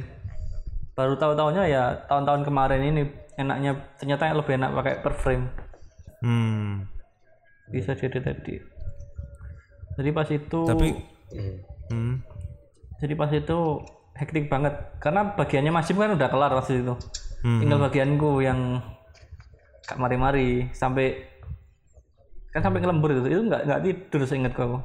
[0.96, 3.02] baru tahu-tahunya ya tahun-tahun kemarin ini
[3.36, 5.46] enaknya ternyata lebih enak pakai per frame
[6.24, 6.88] hmm.
[7.70, 8.56] Bisa jadi tadi
[9.96, 11.58] jadi pas itu tapi Hmm.
[11.92, 12.16] hmm.
[13.02, 13.60] Jadi pas itu
[14.16, 14.74] hektik banget.
[15.02, 16.96] Karena bagiannya masih kan udah kelar waktu itu.
[17.46, 17.62] Hmm.
[17.62, 18.82] tinggal bagianku yang
[19.86, 21.14] gak mari-mari sampai
[22.50, 23.30] kan sampai ngelembur itu.
[23.30, 24.80] Itu nggak nggak tidur seingatku aku.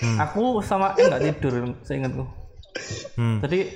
[0.00, 0.16] Hmm.
[0.18, 1.52] aku sama eh nggak tidur
[1.84, 2.24] seingatku.
[3.14, 3.38] Hmm.
[3.44, 3.68] Jadi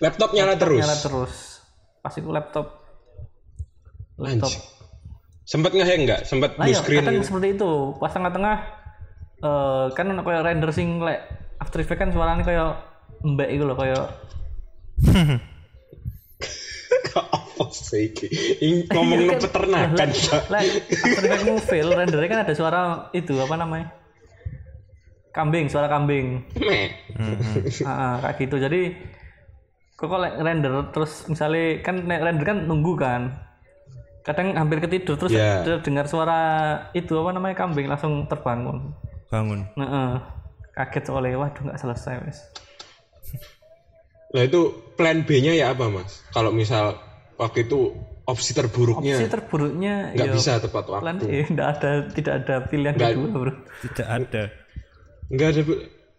[0.00, 0.80] Laptop nyala terus.
[0.80, 1.34] nyala terus
[2.00, 2.80] pas itu laptop
[4.16, 4.64] laptop Anjing.
[5.44, 6.20] Sempat ngehang nggak?
[6.24, 7.26] Sempat Nah blue ya, screen kadang gitu.
[7.26, 7.72] seperti itu.
[7.98, 8.56] Pas tengah-tengah
[9.40, 11.20] eh kan kayak render sing lek
[11.58, 12.70] After Effects kan suaranya kayak
[13.26, 14.08] mbak itu loh kayak
[17.10, 18.08] Apa sih?
[18.62, 20.08] Ini ngomong no peternakan.
[20.08, 20.42] Pak.
[20.54, 22.80] lek After Effects mu fail rendernya kan ada suara
[23.12, 23.90] itu apa namanya?
[25.34, 26.46] Kambing, suara kambing.
[27.86, 28.56] Ah, kayak gitu.
[28.58, 28.94] Jadi
[30.00, 33.36] kok kalau render terus misalnya kan render kan nunggu kan.
[34.20, 35.60] Kadang hampir ketidur terus Ya.
[35.60, 36.40] ada dengar suara
[36.90, 38.96] itu apa namanya kambing langsung terbangun.
[39.28, 40.10] bangun Heeh.
[40.72, 42.38] Kaget soalnya waduh nggak selesai wes.
[44.30, 44.60] Nah itu
[44.94, 46.22] plan B-nya ya apa mas?
[46.30, 46.96] Kalau misal
[47.36, 47.92] waktu itu
[48.22, 51.26] opsi terburuknya Opsi terburuknya nggak ya bisa tepat plan waktu.
[51.26, 54.42] E nggak ada tidak ada pilihan Nggak- kedua bro tidak ada
[55.28, 55.62] Nggak ada.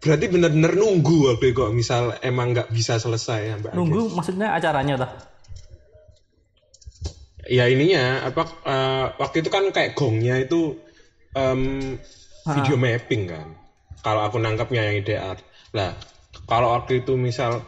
[0.02, 3.78] Berarti bener-bener nunggu waktu itu kok misal emang nggak bisa selesai ya mbak.
[3.78, 5.12] nunggu maksudnya acaranya tah
[7.46, 10.78] Ya ininya apa eh, waktu itu kan kayak gongnya itu
[11.38, 11.98] em,
[12.50, 13.48] video mapping kan.
[14.02, 15.38] Kalau aku nangkapnya yang ideal.
[15.78, 15.94] Lah
[16.50, 17.62] kalau waktu itu misal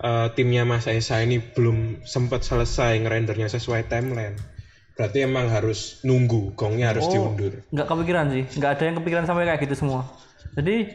[0.00, 4.36] eh, timnya Mas Esa ini belum sempat selesai ngerendernya sesuai timeline.
[4.94, 7.60] Berarti emang harus nunggu gongnya harus diundur.
[7.74, 10.06] nggak kepikiran sih nggak ada yang kepikiran sampai kayak gitu semua
[10.54, 10.86] jadi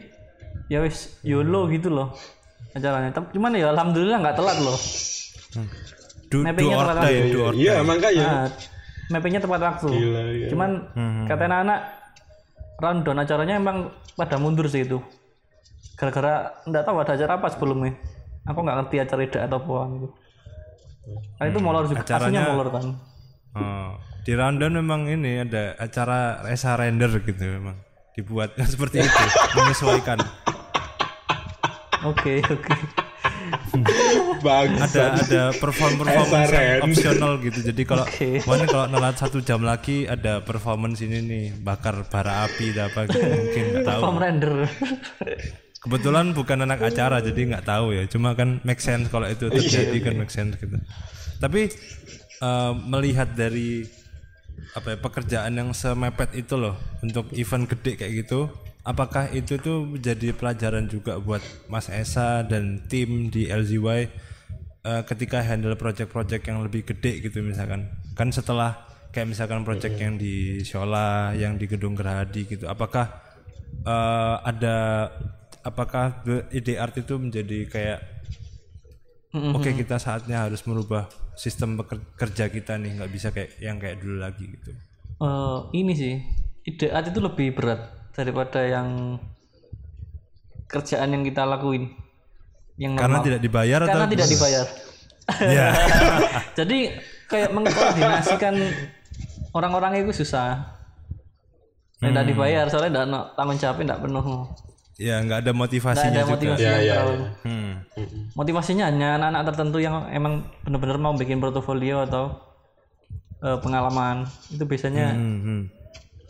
[0.68, 2.14] ya wis YOLO gitu loh
[2.70, 3.10] acaranya.
[3.10, 4.78] Tapi cuman ya alhamdulillah nggak telat loh.
[6.30, 7.26] Do, Mappingnya or tepat waktu.
[7.58, 8.24] Iya die makanya.
[8.24, 8.46] nah,
[9.10, 9.86] mappingnya tepat waktu.
[9.90, 10.46] Gila ya.
[10.54, 10.70] cuman
[11.26, 11.80] kata anak-anak
[12.78, 13.76] rundown acaranya emang
[14.14, 15.02] pada mundur sih itu.
[15.98, 17.98] Gara-gara nggak tahu ada acara apa sebelumnya.
[18.46, 20.08] Aku nggak ngerti acara ide atau apa gitu.
[21.36, 22.86] Kan itu molor juga Acaranya- molor kan
[23.50, 27.74] Oh, di rundown memang ini ada acara resa render gitu memang
[28.14, 29.24] dibuat seperti itu
[29.56, 30.18] menyesuaikan.
[32.06, 32.74] Oke oke.
[34.40, 34.80] Bagus.
[34.90, 36.86] ada ada perform performance yang render.
[36.86, 37.58] optional gitu.
[37.70, 38.40] Jadi kalau Oke.
[38.48, 43.20] mana kalau nelat satu jam lagi ada performance ini nih bakar bara api apa gitu
[43.20, 44.00] mungkin nggak tahu.
[44.00, 44.54] Form render.
[45.80, 48.04] Kebetulan bukan anak acara jadi nggak tahu ya.
[48.08, 50.76] Cuma kan make sense kalau itu terjadi kan make sense gitu.
[51.40, 51.70] Tapi
[52.40, 53.84] eh, melihat dari
[54.76, 58.50] apa ya pekerjaan yang semepet itu loh untuk event gede kayak gitu.
[58.80, 64.08] Apakah itu tuh menjadi pelajaran juga buat Mas Esa dan tim di LZY
[64.86, 67.92] eh, ketika handle project-project yang lebih gede gitu misalkan?
[68.16, 73.10] Kan setelah kayak misalkan project yang di Shola yang di Gedung Gerahadi gitu apakah
[73.84, 75.10] eh, ada
[75.66, 78.00] apakah ide art itu menjadi kayak
[79.34, 81.80] oke kita saatnya harus merubah sistem
[82.20, 84.76] kerja kita nih nggak bisa kayak yang kayak dulu lagi gitu
[85.20, 86.16] Eh, ini sih
[86.64, 89.20] ide art itu lebih berat daripada yang
[90.64, 91.92] kerjaan yang kita lakuin
[92.80, 93.26] yang karena normal.
[93.28, 94.66] tidak dibayar atau karena tidak dibayar
[95.60, 95.68] ya
[96.64, 96.78] jadi
[97.28, 98.54] kayak mengkoordinasikan
[99.52, 100.80] orang-orang itu susah
[102.00, 104.24] Tidak dibayar soalnya tidak tanggung jawabnya tidak penuh.
[104.96, 106.32] Ya nggak ada motivasinya ada juga.
[106.32, 107.00] motivasi Ya, ya, ya.
[107.44, 107.59] Hmm.
[108.36, 112.36] Motivasinya hanya anak-anak tertentu yang emang benar-benar mau bikin portofolio atau
[113.42, 114.28] eh, pengalaman.
[114.52, 115.62] Itu biasanya Hmm, hmm.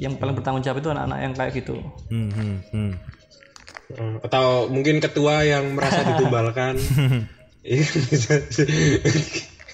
[0.00, 1.76] yang paling bertanggung jawab itu anak-anak yang kayak gitu.
[2.08, 2.92] Hmm, hmm, hmm.
[3.90, 6.78] Eh, Atau mungkin ketua yang merasa ditumbalkan.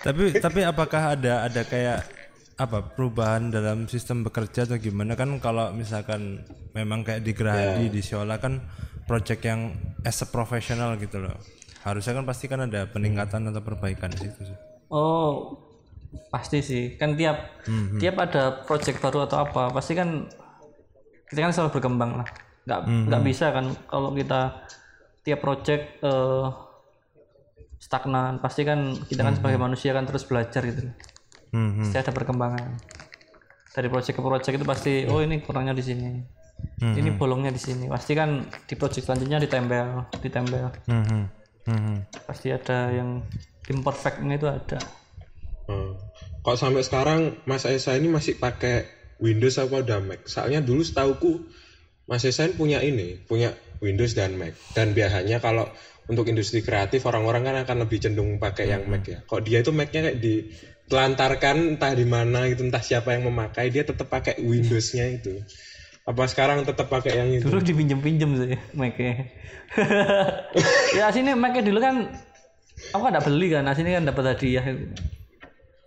[0.07, 2.07] Tapi tapi apakah ada ada kayak
[2.57, 6.41] apa perubahan dalam sistem bekerja atau gimana kan kalau misalkan
[6.73, 8.65] memang kayak di Gerahadi di Siola kan
[9.05, 9.77] project yang
[10.09, 11.37] as a professional gitu loh
[11.87, 15.59] harusnya kan pasti kan ada peningkatan atau perbaikan di situ sih Oh,
[16.31, 16.95] pasti sih.
[16.95, 17.63] Kan tiap
[17.99, 20.31] tiap ada project baru atau apa, pasti kan
[21.27, 22.29] kita kan selalu berkembang lah.
[22.67, 22.81] Nggak
[23.11, 24.63] nggak bisa kan kalau kita
[25.27, 26.47] tiap project eh,
[27.83, 28.39] stagnan.
[28.39, 30.87] Pasti kan kita kan sebagai manusia kan terus belajar gitu.
[31.51, 31.83] hmm, hmm.
[31.83, 32.69] Pasti ada perkembangan.
[33.75, 36.11] Dari project ke project itu pasti oh ini kurangnya di sini.
[36.81, 37.85] Ini bolongnya di sini.
[37.91, 40.73] Pasti kan di project selanjutnya ditempel, ditempel.
[40.89, 41.29] Hmm,
[41.67, 41.75] hmm.
[41.75, 41.99] Hmm, hmm.
[42.27, 43.23] Pasti ada yang
[43.67, 44.79] imperfectnya itu ada.
[45.67, 45.99] Hmm.
[46.47, 48.87] Kok sampai sekarang Mas Esa ini masih pakai
[49.19, 50.23] Windows apa udah Mac?
[50.31, 51.43] Soalnya dulu setauku
[52.07, 53.51] Mas Esa ini punya ini, punya
[53.83, 54.55] Windows dan Mac.
[54.73, 55.67] Dan biasanya kalau
[56.07, 59.27] untuk industri kreatif orang-orang kan akan lebih cenderung pakai yang Mac ya.
[59.27, 63.83] Kok dia itu Mac-nya kayak ditelantarkan entah di mana gitu, entah siapa yang memakai, dia
[63.83, 65.43] tetap pakai Windows-nya itu.
[66.07, 67.51] Apa sekarang tetap pakai yang itu?
[67.51, 69.27] dulu dipinjem-pinjem sih Mac-nya
[70.99, 72.15] ya sini Mac-nya dulu kan
[72.95, 74.65] aku kan nggak beli kan nah sini kan dapat hadiah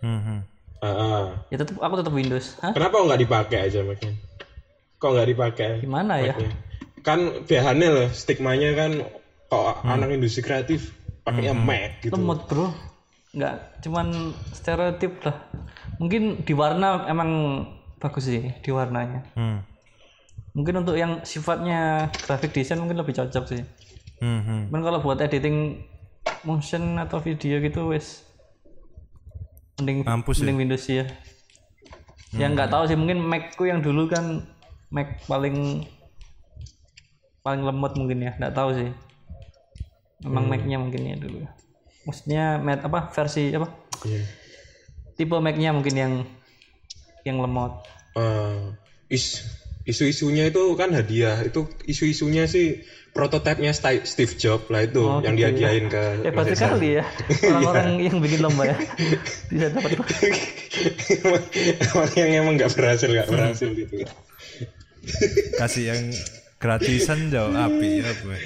[0.00, 0.38] Hmm, hmm.
[0.80, 1.24] Ah, ah.
[1.48, 2.72] ya tetap aku tetap Windows Hah?
[2.72, 4.12] Kenapa kok nggak dipakai aja Mac-nya?
[4.96, 5.70] Kok nggak dipakai?
[5.84, 6.32] gimana ya?
[7.00, 8.92] Kan biasanya loh stigmanya kan
[9.48, 12.12] kok anak industri kreatif pakainya Mac gitu.
[12.12, 12.70] lemot bro
[13.30, 15.36] nggak cuman stereotip lah
[15.96, 17.62] mungkin di warna emang
[17.98, 19.62] bagus sih di warnanya Hmm.
[20.52, 23.62] Mungkin untuk yang sifatnya graphic design mungkin lebih cocok sih.
[24.20, 24.82] Hmm, hmm.
[24.84, 25.80] kalau buat editing
[26.44, 28.26] motion atau video gitu wes.
[29.80, 30.40] Mending Mampus ya.
[30.44, 31.06] mending Windows sih ya.
[32.36, 34.44] Yang nggak tahu sih mungkin Mac ku yang dulu kan
[34.92, 35.88] Mac paling
[37.40, 38.32] paling lemot mungkin ya.
[38.36, 38.90] Nggak tahu sih.
[40.20, 41.48] Memang Mac-nya mungkin ya dulu.
[42.04, 43.72] Maksudnya Mac apa versi apa?
[44.04, 44.24] Iya.
[45.16, 46.12] tipe Mac-nya mungkin yang
[47.24, 47.84] yang lemot.
[48.16, 48.60] Eh,
[49.12, 49.44] is
[49.90, 51.42] isu-isunya itu kan hadiah.
[51.42, 52.80] Itu isu-isunya sih
[53.10, 55.50] prototipenya Sti- Steve Jobs lah itu Oh, yang gitu ya.
[55.50, 56.58] dihadiahin ke hebat Mas Esa.
[56.64, 57.04] sekali ya
[57.50, 58.76] orang-orang yang bikin lomba ya
[59.50, 59.90] bisa dapat
[61.82, 64.06] Emang yang emang nggak berhasil nggak berhasil gitu.
[65.56, 66.02] kasih yang
[66.56, 68.38] gratisan jauh api ya gue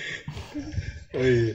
[1.14, 1.55] Oh iya.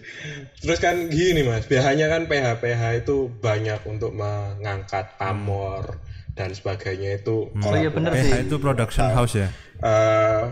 [0.55, 5.99] Terus kan gini mas, biasanya kan PH-PH itu banyak untuk mengangkat pamor
[6.33, 8.31] dan sebagainya itu oh iya bener sih.
[8.31, 9.47] PH itu production house ya?
[9.79, 10.43] Eh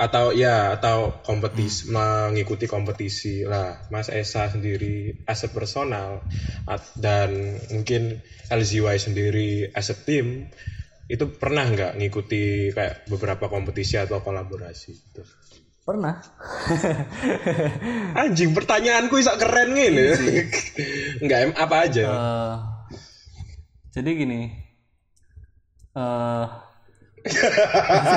[0.00, 3.84] atau ya atau kompetisi mengikuti kompetisi lah.
[3.92, 6.24] Mas Esa sendiri as a personal
[6.64, 10.48] at- dan mungkin LZY sendiri as a team
[11.10, 15.22] itu pernah nggak ngikuti kayak beberapa kompetisi atau kolaborasi gitu?
[15.80, 16.22] pernah.
[18.22, 20.14] Anjing pertanyaanku isak keren gini
[21.24, 22.04] nggak em apa aja?
[22.06, 22.56] Eh,
[23.98, 24.69] jadi gini
[25.96, 26.46] eh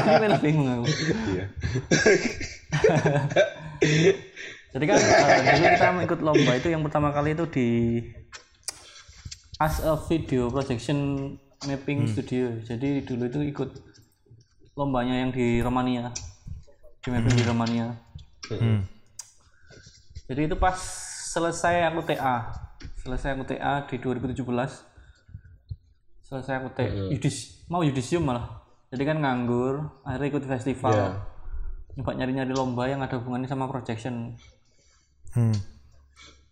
[0.04, 0.86] ini malah bingung aku
[1.34, 1.46] Iya.
[4.74, 7.68] jadi kan eh, dulu kita ikut lomba itu yang pertama kali itu di
[9.60, 11.34] as a video projection
[11.68, 13.70] mapping studio jadi dulu itu ikut
[14.76, 16.10] lombanya yang di Romania
[17.04, 17.88] di mapping di Romania
[18.44, 18.84] Hmm.
[20.28, 20.76] Jadi itu pas
[21.32, 22.52] selesai aku TA,
[23.08, 24.44] selesai aku TA di 2017.
[26.34, 28.66] Selesai aku TA, yudis, mau yudisium malah.
[28.90, 30.90] Jadi kan nganggur, akhirnya ikut festival.
[30.90, 31.10] Iya.
[31.94, 34.34] Nyoba nyari-nyari lomba yang ada hubungannya sama projection.
[35.38, 35.54] Hmm.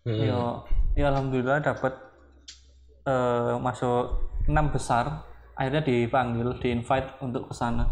[0.05, 0.61] Ya,
[0.93, 1.97] ya alhamdulillah dapat
[3.09, 5.25] eh, masuk enam besar.
[5.57, 7.89] Akhirnya dipanggil, di invite untuk ke sana.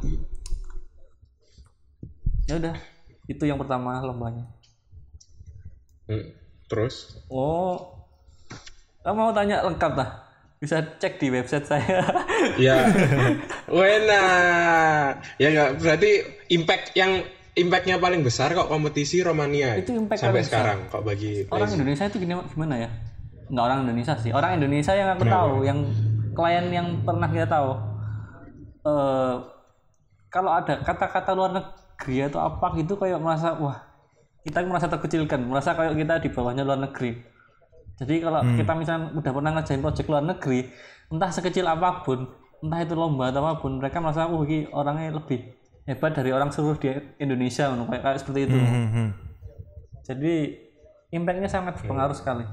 [2.45, 2.77] Ya udah,
[3.25, 4.45] itu yang pertama lombanya.
[6.05, 6.37] Hmm.
[6.69, 8.05] terus Oh,
[9.01, 10.28] kamu mau tanya lengkap lah?
[10.59, 12.03] Bisa cek di website saya.
[12.59, 12.83] ya
[13.65, 14.23] wena
[15.35, 16.11] ya nggak berarti
[16.49, 17.23] impact yang
[17.55, 20.59] impactnya paling besar kok kompetisi Romania Itu impact sampai paling besar.
[20.59, 22.89] sekarang kok bagi orang Indonesia itu gini- gimana ya?
[23.47, 24.31] Nggak orang Indonesia sih.
[24.31, 25.79] Orang Indonesia yang aku tahu, yang
[26.31, 27.71] klien yang pernah kita tahu.
[28.81, 29.35] eh
[30.29, 33.75] kalau ada kata-kata luar negeri atau apa gitu kayak merasa wah
[34.39, 37.15] kita merasa terkecilkan, merasa kayak kita di bawahnya luar negeri.
[37.99, 40.71] Jadi kalau kita misalnya udah pernah ngerjain project luar negeri,
[41.11, 42.31] entah sekecil apa pun,
[42.63, 45.51] entah itu lomba atau apa pun, mereka merasa oh ini orangnya lebih
[45.83, 48.55] hebat dari orang seluruh di Indonesia kayak, kayak seperti itu.
[48.55, 49.09] Hmm, hmm.
[50.07, 50.33] jadi
[51.11, 52.45] impactnya sangat berpengaruh sekali.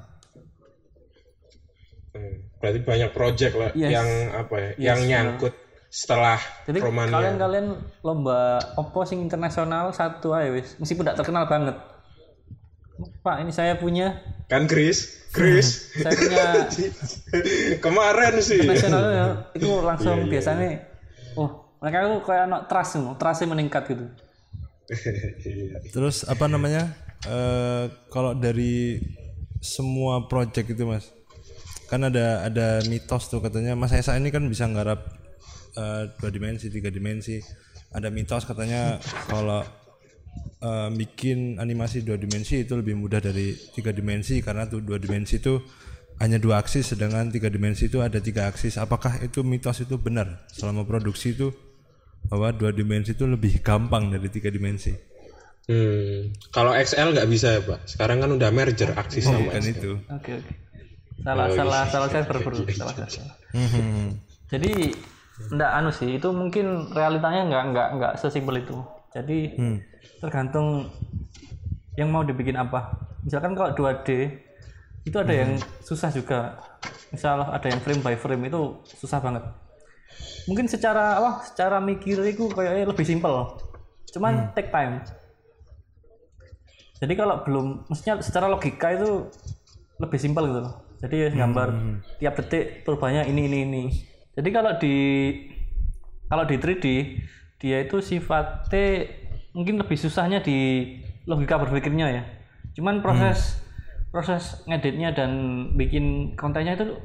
[2.17, 3.93] Hmm, Berarti banyak project lah Yes.
[3.93, 5.55] yang apa ya, Yes, yang nyangkut
[5.87, 7.15] setelah jadi Romania.
[7.15, 7.67] kalian-kalian
[8.03, 10.75] lomba opo sing internasional satu aja wis.
[10.83, 11.77] Meskipun tidak terkenal banget
[13.21, 15.67] Pak ini saya punya Kan Chris, Chris.
[16.05, 16.45] saya punya
[17.85, 18.63] Kemarin sih.
[18.63, 20.81] nasional ya itu Iya, langsung biasanya
[21.35, 24.07] oh mereka tuh kayak no, trust no, trustnya meningkat gitu
[24.87, 25.83] Iya.
[25.95, 26.95] Terus apa namanya?
[27.27, 29.03] eh kalau dari
[29.59, 31.11] semua project itu mas,
[31.87, 35.01] kan ada ada mitos tuh katanya Mas Esa ini kan bisa nggarap
[35.75, 37.43] eh, dua dimensi, tiga dimensi.
[37.91, 39.67] Ada mitos katanya kalau
[40.61, 45.39] eh, bikin animasi dua dimensi itu lebih mudah dari tiga dimensi karena tuh dua dimensi
[45.41, 45.61] itu
[46.17, 48.81] hanya dua aksis, sedangkan tiga dimensi itu ada tiga aksis.
[48.81, 51.53] Apakah itu mitos itu benar selama produksi itu
[52.27, 54.97] bahwa dua dimensi itu lebih gampang dari tiga dimensi?
[55.67, 57.85] Hmm, kalau XL nggak bisa ya pak.
[57.85, 59.73] Sekarang kan udah merger aksis sama Bukan XL.
[59.77, 59.93] itu.
[60.09, 60.55] oke oke
[61.27, 63.37] salah salah salah saya berburu salah salah.
[63.53, 64.15] Hmm,
[64.49, 64.95] jadi
[65.53, 68.79] enggak anu sih itu mungkin realitanya enggak enggak enggak sesimpel itu
[69.17, 69.57] jadi
[70.21, 70.93] tergantung
[71.97, 72.93] yang mau dibikin apa.
[73.25, 74.29] Misalkan kalau 2D
[75.09, 76.61] itu ada yang susah juga.
[77.09, 79.41] Misal ada yang frame by frame itu susah banget.
[80.47, 83.57] Mungkin secara wah secara mikir itu kayaknya lebih simpel.
[84.13, 85.01] Cuman take time.
[86.97, 89.33] Jadi kalau belum maksudnya secara logika itu
[89.97, 90.75] lebih simpel gitu loh.
[91.01, 91.69] Jadi ya gambar
[92.21, 93.85] tiap detik perubahannya ini ini ini.
[94.37, 94.95] Jadi kalau di
[96.29, 96.87] kalau di 3D
[97.57, 99.09] dia itu sifatnya
[99.57, 100.93] mungkin lebih susahnya di
[101.25, 102.23] logika berpikirnya ya.
[102.77, 103.61] Cuman proses
[104.13, 105.31] proses ngeditnya dan
[105.77, 106.97] bikin kontennya itu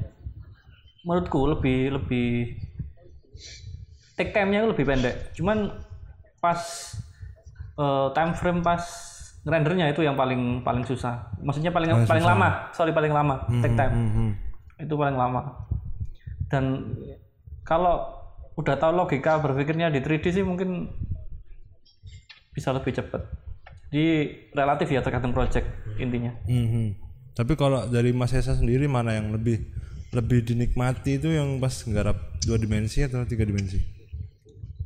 [1.02, 2.56] menurutku lebih lebih
[4.14, 5.32] take time-nya lebih pendek.
[5.34, 5.72] Cuman
[6.38, 6.60] pas
[7.80, 8.84] eh, time frame pas
[9.42, 11.32] rendernya itu yang paling paling susah.
[11.42, 12.70] Maksudnya paling paling, lama.
[12.70, 13.42] Sorry paling lama.
[13.64, 13.92] Take time.
[13.92, 14.32] hmm,
[14.86, 15.66] itu paling lama.
[16.46, 16.94] Dan
[17.66, 18.21] kalau
[18.58, 20.92] udah tahu logika berpikirnya di 3D sih mungkin
[22.52, 23.24] bisa lebih cepat
[23.88, 25.68] jadi relatif ya tergantung project
[26.00, 26.88] intinya hmm, hmm.
[27.32, 29.56] Tapi kalau dari Mas Esa sendiri mana yang lebih
[30.12, 33.80] lebih dinikmati itu yang pas nggarap dua dimensi atau tiga dimensi?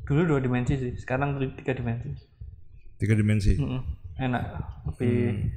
[0.07, 2.14] dulu dua dimensi sih sekarang tiga dimensi
[2.97, 3.59] Tiga dimensi.
[3.59, 3.83] Mm-mm.
[4.17, 4.43] enak
[4.89, 5.51] lebih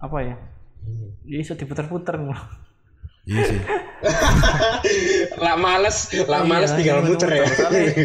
[0.00, 0.36] apa ya
[1.28, 2.16] ya bisa diputer-puter
[3.28, 3.60] Iya sih.
[5.44, 7.44] Lah males, lah males Iya, tinggal iya, muter ya.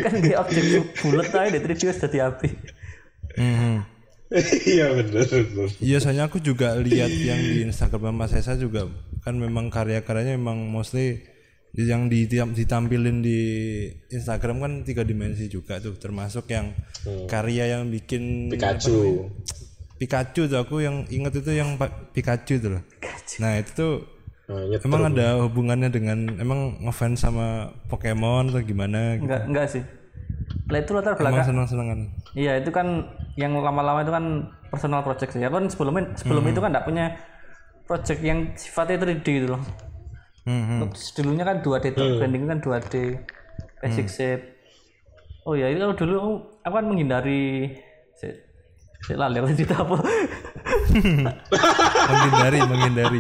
[0.03, 0.63] kan di objek
[0.99, 2.49] bulat aja di 3D sudah diapi
[3.36, 3.78] Hmm, hmm.
[4.76, 5.68] Iya benar benar.
[5.80, 8.88] Iya, soalnya aku juga lihat yang di Instagram Mas Esa juga
[9.24, 11.20] kan memang karya-karyanya memang mostly
[11.76, 13.39] yang ditampilin di
[14.07, 16.72] Instagram kan tiga dimensi juga tuh termasuk yang
[17.28, 19.28] karya yang bikin Pikachu.
[19.99, 21.76] Pikachu tuh aku yang inget itu yang
[22.16, 22.84] Pikachu tuh loh.
[23.43, 23.93] Nah itu tuh
[24.46, 24.86] Nah, nyetir.
[24.86, 29.18] emang ada hubungannya dengan emang ngefans sama Pokemon atau gimana?
[29.18, 29.26] Gitu.
[29.26, 29.84] enggak enggak sih
[30.66, 32.00] lah itu latar Emang belakang senang-senangan.
[32.34, 33.06] Iya itu kan
[33.38, 35.41] yang lama-lama itu kan personal project sih.
[35.46, 37.06] Ya kan sebelumnya sebelum itu kan enggak punya
[37.86, 39.62] project yang sifatnya 3D gitu loh.
[40.46, 40.93] Hmm, hmm.
[40.93, 42.93] Dulunya kan 2D tuh, branding kan 2D,
[43.82, 44.43] basic shape.
[45.46, 47.70] Oh ya itu dulu aku kan menghindari
[48.18, 48.26] si,
[49.06, 50.02] si lali apa cerita apa?
[52.09, 53.19] menghindari, menghindari.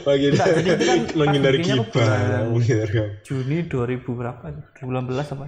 [0.00, 3.08] Menghindari, jadi itu kan menghindari pas bikinnya kiba, bulan- menghindari apa?
[3.22, 4.44] Juni 2000 berapa?
[4.76, 5.46] 2018 apa?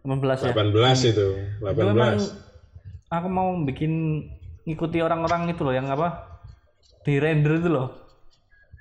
[0.00, 0.52] 18 ya.
[0.52, 1.26] 18 itu,
[1.60, 3.12] Itu memang 18.
[3.12, 3.92] aku mau bikin
[4.62, 6.40] ngikuti orang-orang itu loh yang apa
[7.02, 7.88] di render itu loh.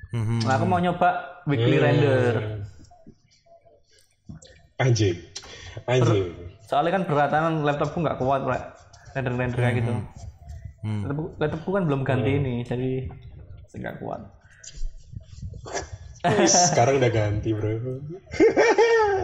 [0.10, 0.44] Mhm.
[0.44, 1.10] Nah, aku mau nyoba
[1.46, 1.86] weekly Hmm.
[1.86, 2.34] render.
[4.78, 5.18] Anjing.
[5.86, 6.32] Anjing.
[6.64, 8.62] Soalnya kan beratan laptopku nggak kuat, Pak.
[9.12, 9.92] Render-render kayak gitu.
[10.80, 11.04] Hmm.
[11.04, 13.12] Laptopku, laptopku kan belum ganti ini, jadi
[13.76, 14.22] nggak kuat.
[16.72, 17.72] Sekarang udah ganti, Bro.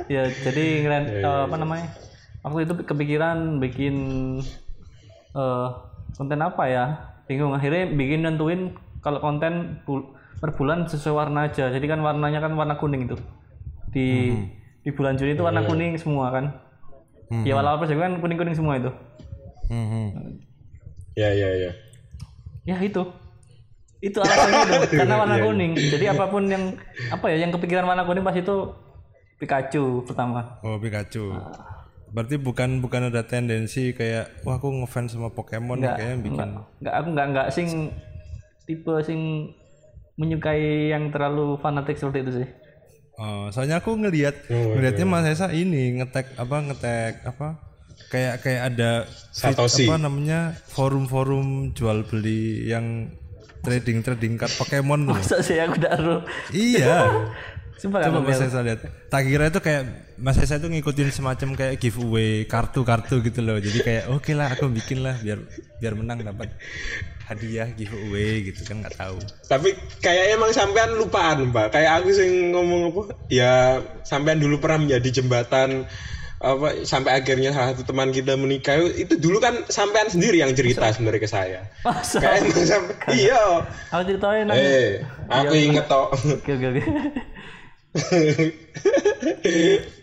[0.05, 1.87] Ya, jadi ngeren, Iya, eh, apa namanya?
[2.45, 3.95] Waktu itu kepikiran bikin
[5.33, 5.67] eh
[6.13, 6.85] konten apa ya?
[7.25, 11.73] Bingung akhirnya bikin nentuin kalau konten bul- per bulan sesuai warna aja.
[11.73, 13.17] Jadi kan warnanya kan warna kuning itu.
[13.89, 14.45] Di Hmm.
[14.85, 16.45] di bulan Juni itu warna kuning semua kan.
[17.41, 18.93] Ya awal-awal kan kuning-kuning semua itu.
[19.73, 20.07] Hmm, hmm.
[21.15, 21.71] Ya, ya, ya.
[22.67, 23.03] Ya itu.
[24.03, 24.61] Itu alasannya
[24.91, 25.73] itu karena warna kuning.
[25.79, 26.75] Jadi apa pun yang
[27.09, 28.55] apa ya yang kepikiran warna kuning pas itu
[29.39, 30.59] Pikachu pertama.
[30.63, 31.35] Oh Pikachu.
[32.15, 36.39] Berarti bukan bukan ada tendensi kayak wah aku ngefans sama Pokemon Enggak, kayaknya bikin.
[36.39, 37.67] enggak, enggak aku enggak enggak sing
[38.63, 39.19] tipe sing
[40.15, 42.47] menyukai yang terlalu fanatik seperti itu sih.
[43.15, 47.59] Oh, soalnya aku ngelihat ngelihatnya Mas Esa ini ngetek apa ngetek apa
[48.15, 48.91] kayak kayak ada
[49.35, 49.83] Satoshi.
[49.91, 53.11] apa namanya forum-forum jual beli yang
[53.59, 55.15] trading trading card Pokemon tuh.
[55.19, 56.21] Masa sih aku udah taruh.
[56.55, 57.03] iya.
[57.75, 58.23] Sumpah Coba.
[58.23, 58.87] Mas Esa lihat.
[59.11, 63.59] Tak kira itu kayak Mas Esa itu ngikutin semacam kayak giveaway kartu-kartu gitu loh.
[63.59, 65.43] Jadi kayak oke lah aku bikin lah biar
[65.83, 66.55] biar menang dapat
[67.27, 69.19] hadiah giveaway gitu kan nggak tahu.
[69.51, 71.75] Tapi kayak emang sampean lupaan, Pak.
[71.75, 73.01] Kayak aku sing ngomong apa?
[73.27, 75.83] Ya sampean dulu pernah menjadi jembatan
[76.35, 80.91] apa sampai akhirnya salah satu teman kita menikah itu dulu kan sampean sendiri yang cerita
[80.91, 81.71] sebenarnya ke saya.
[81.87, 82.19] Masa?
[82.19, 83.63] Kayak emang sampai iya.
[83.95, 84.51] Aku ceritain.
[84.51, 84.99] Eh,
[85.31, 86.11] aku inget toh.
[86.11, 86.83] Oke oke oke.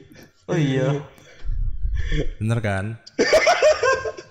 [0.51, 1.07] Oh iya.
[2.43, 2.99] Bener kan?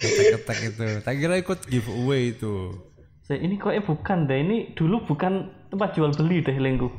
[0.01, 0.87] Ketek-ketek itu.
[1.07, 2.75] Tak kira ikut giveaway itu.
[3.23, 4.43] Saya ini kok bukan deh.
[4.43, 6.91] Ini dulu bukan tempat jual beli deh lengku.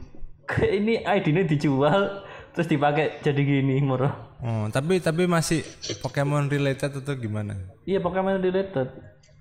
[0.48, 2.24] Kayak ini ID-nya dijual
[2.56, 4.31] terus dipakai jadi gini murah.
[4.42, 5.62] Oh, tapi tapi masih
[6.02, 7.54] Pokemon related atau gimana?
[7.86, 8.90] Iya Pokemon related.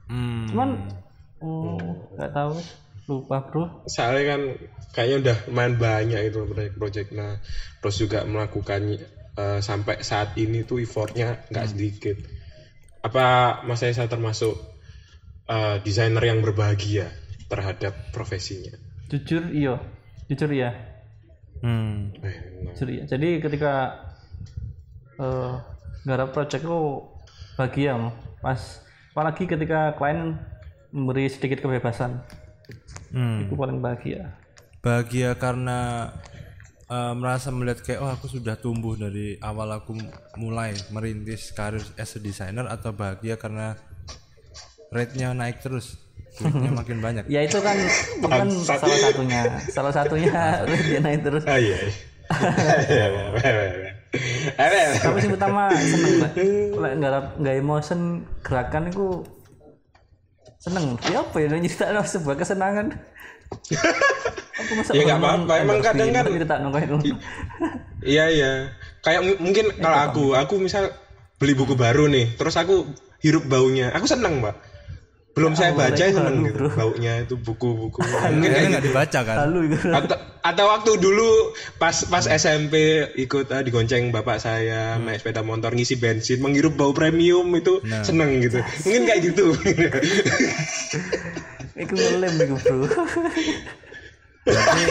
[0.05, 0.45] Hmm.
[0.45, 0.69] Cuman
[1.41, 1.81] oh
[2.13, 2.53] nggak tahu
[3.09, 3.65] lupa bro.
[3.89, 4.41] Soalnya kan
[4.93, 7.41] kayaknya udah main banyak itu proyek-proyek nah
[7.81, 9.01] terus juga melakukan
[9.41, 12.21] eh, sampai saat ini tuh effortnya nggak sedikit.
[13.01, 14.53] Apa Mas Esa termasuk
[15.49, 17.09] eh, desainer yang berbahagia
[17.49, 18.77] terhadap profesinya?
[19.09, 19.81] Jujur iya.
[20.29, 20.77] Jujur iya.
[21.65, 22.13] Hmm.
[22.21, 22.37] Eh,
[22.69, 22.77] nah.
[22.77, 23.03] Jujur iya.
[23.09, 23.97] Jadi ketika
[25.21, 25.53] eh
[26.01, 26.81] garap project itu
[27.53, 27.93] bahagia
[28.39, 28.57] pas
[29.11, 30.33] apalagi ketika klien
[30.89, 32.19] memberi sedikit kebebasan
[33.11, 33.43] Hmm.
[33.43, 34.31] itu paling bahagia
[34.79, 36.09] Bahagia karena
[36.87, 39.99] eh, merasa melihat kayak oh aku sudah tumbuh dari awal aku
[40.35, 43.75] mulai merintis karir as a designer atau bahagia karena
[44.89, 45.99] rate-nya naik terus.
[46.31, 47.23] Duitnya makin banyak.
[47.27, 50.39] ya itu kan itu kan salah satunya salah satunya
[50.87, 51.79] dia naik terus Ah iya.
[54.99, 56.31] tapi sing utama seneng lah
[56.83, 59.23] lek nggak nggak emotion gerakan itu
[60.59, 60.99] seneng.
[61.07, 62.91] Ya apa ya nyeritain sebuah kesenangan?
[64.61, 65.53] Aku masa Ya, nggak apa-apa.
[65.63, 66.55] Emang kadang kan- cerita
[68.03, 68.51] Iya iya.
[69.01, 70.93] Kayak mungkin kalau aku, aku misal
[71.41, 72.85] beli buku baru nih, terus aku
[73.25, 74.53] hirup baunya, aku seneng mbak.
[75.31, 78.03] Belum saya baca itu seneng gitu, baunya itu buku-buku.
[78.03, 79.35] Mungkin Kayaknya kayak nggak dibaca kan?
[79.47, 85.23] lalu itu atau, atau waktu dulu pas pas SMP ikut ah, digonceng bapak saya naik
[85.23, 88.59] sepeda motor ngisi bensin menghirup bau premium itu seneng gitu.
[88.83, 89.45] Mungkin kayak gitu.
[91.81, 92.85] Itu ngelem itu bro.
[94.43, 94.81] Berarti,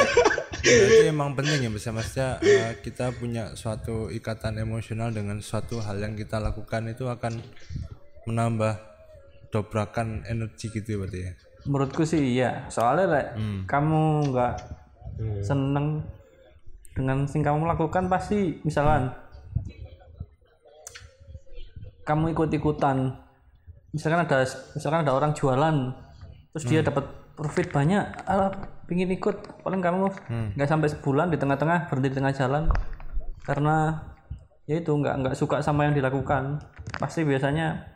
[0.64, 6.02] berarti emang penting ya bisa maksudnya eh, kita punya suatu ikatan emosional dengan suatu hal
[6.02, 7.38] yang kita lakukan itu akan
[8.26, 8.89] menambah
[9.50, 11.32] dobrakan energi gitu ya berarti ya.
[11.68, 12.64] menurutku sih iya.
[12.72, 13.26] Soalnya lek
[13.68, 14.54] kamu nggak
[15.44, 16.00] seneng
[16.96, 19.12] dengan sing kamu lakukan pasti misalkan
[22.08, 23.12] kamu ikut-ikutan
[23.92, 24.42] misalkan ada
[24.74, 25.76] misalkan ada orang jualan
[26.50, 27.06] terus dia dapat
[27.40, 28.52] profit banyak alah
[28.84, 30.12] pingin ikut paling kamu
[30.58, 32.68] nggak sampai sebulan di tengah-tengah berhenti di tengah jalan.
[33.46, 33.96] Karena
[34.68, 36.58] ya itu nggak nggak suka sama yang dilakukan.
[37.00, 37.89] Pasti biasanya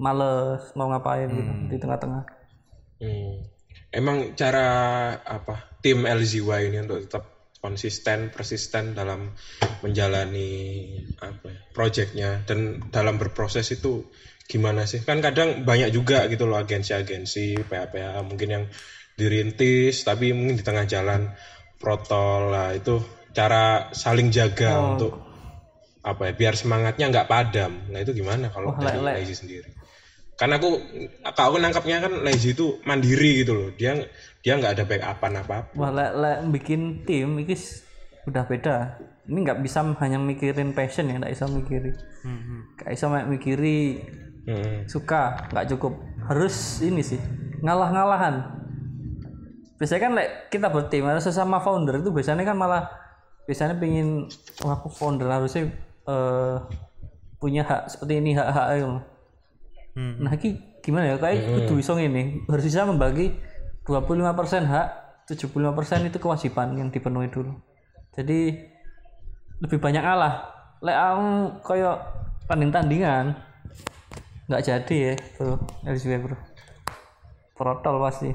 [0.00, 2.24] males mau ngapain gitu di tengah-tengah
[3.00, 3.40] Hmm.
[3.90, 4.68] Emang cara
[5.24, 7.24] apa tim LZY ini untuk tetap
[7.64, 9.32] konsisten, persisten dalam
[9.80, 10.52] menjalani
[11.20, 14.04] apa ya, projectnya dan dalam berproses itu
[14.44, 15.00] gimana sih?
[15.00, 18.64] Kan kadang banyak juga gitu loh agensi-agensi, PA-PA mungkin yang
[19.16, 21.32] dirintis tapi mungkin di tengah jalan
[21.80, 23.00] protol lah itu
[23.32, 25.12] cara saling jaga untuk
[26.00, 27.72] apa ya biar semangatnya nggak padam.
[27.88, 29.14] Nah itu gimana kalau dari lek- lek.
[29.24, 29.79] Lazy sendiri?
[30.40, 30.80] Karena aku
[31.36, 33.68] kalau aku nangkapnya kan Lazy itu mandiri gitu loh.
[33.76, 33.92] Dia
[34.40, 35.76] dia nggak ada backupan apa apa.
[35.76, 37.84] Wah, lek, lek bikin tim ini s-
[38.24, 38.96] udah beda.
[39.28, 41.92] Ini nggak bisa hanya mikirin passion ya, nggak bisa mikiri.
[42.74, 43.78] Nggak bisa mek mikiri
[44.40, 44.88] Hmm.
[44.88, 46.00] suka, nggak cukup.
[46.24, 47.20] Harus ini sih
[47.60, 48.56] ngalah-ngalahan.
[49.76, 52.88] Biasanya kan lek kita bertim ada sesama founder itu biasanya kan malah
[53.44, 54.24] biasanya pingin
[54.60, 55.68] wah aku founder harusnya
[56.04, 56.56] eh,
[57.36, 58.80] punya hak seperti ini hak-hak
[60.00, 60.48] yang Nah, ini
[60.80, 61.16] gimana ya?
[61.20, 63.36] Kayak kudu iso ini harus bisa membagi
[63.84, 64.88] 25% hak,
[65.28, 67.52] 75% itu kewajiban yang dipenuhi dulu.
[68.16, 68.56] Jadi
[69.60, 70.34] lebih banyak ngalah.
[70.80, 71.24] Lek aku
[71.60, 72.00] koyo
[72.48, 73.36] tanding-tandingan
[74.48, 75.60] nggak jadi ya, Bro.
[75.86, 76.36] LSW, Bro.
[77.54, 78.30] Protol pasti.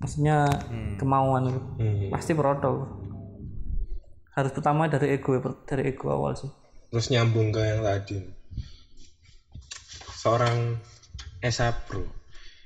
[0.00, 0.48] Maksudnya
[1.00, 1.60] kemauan gitu.
[1.80, 2.08] Hmm.
[2.12, 3.04] Pasti protol.
[4.36, 6.52] Harus pertama dari ego ya, dari ego awal sih.
[6.92, 8.35] Terus nyambung ke yang tadi.
[10.26, 10.74] Seorang
[11.38, 12.02] Esa Bro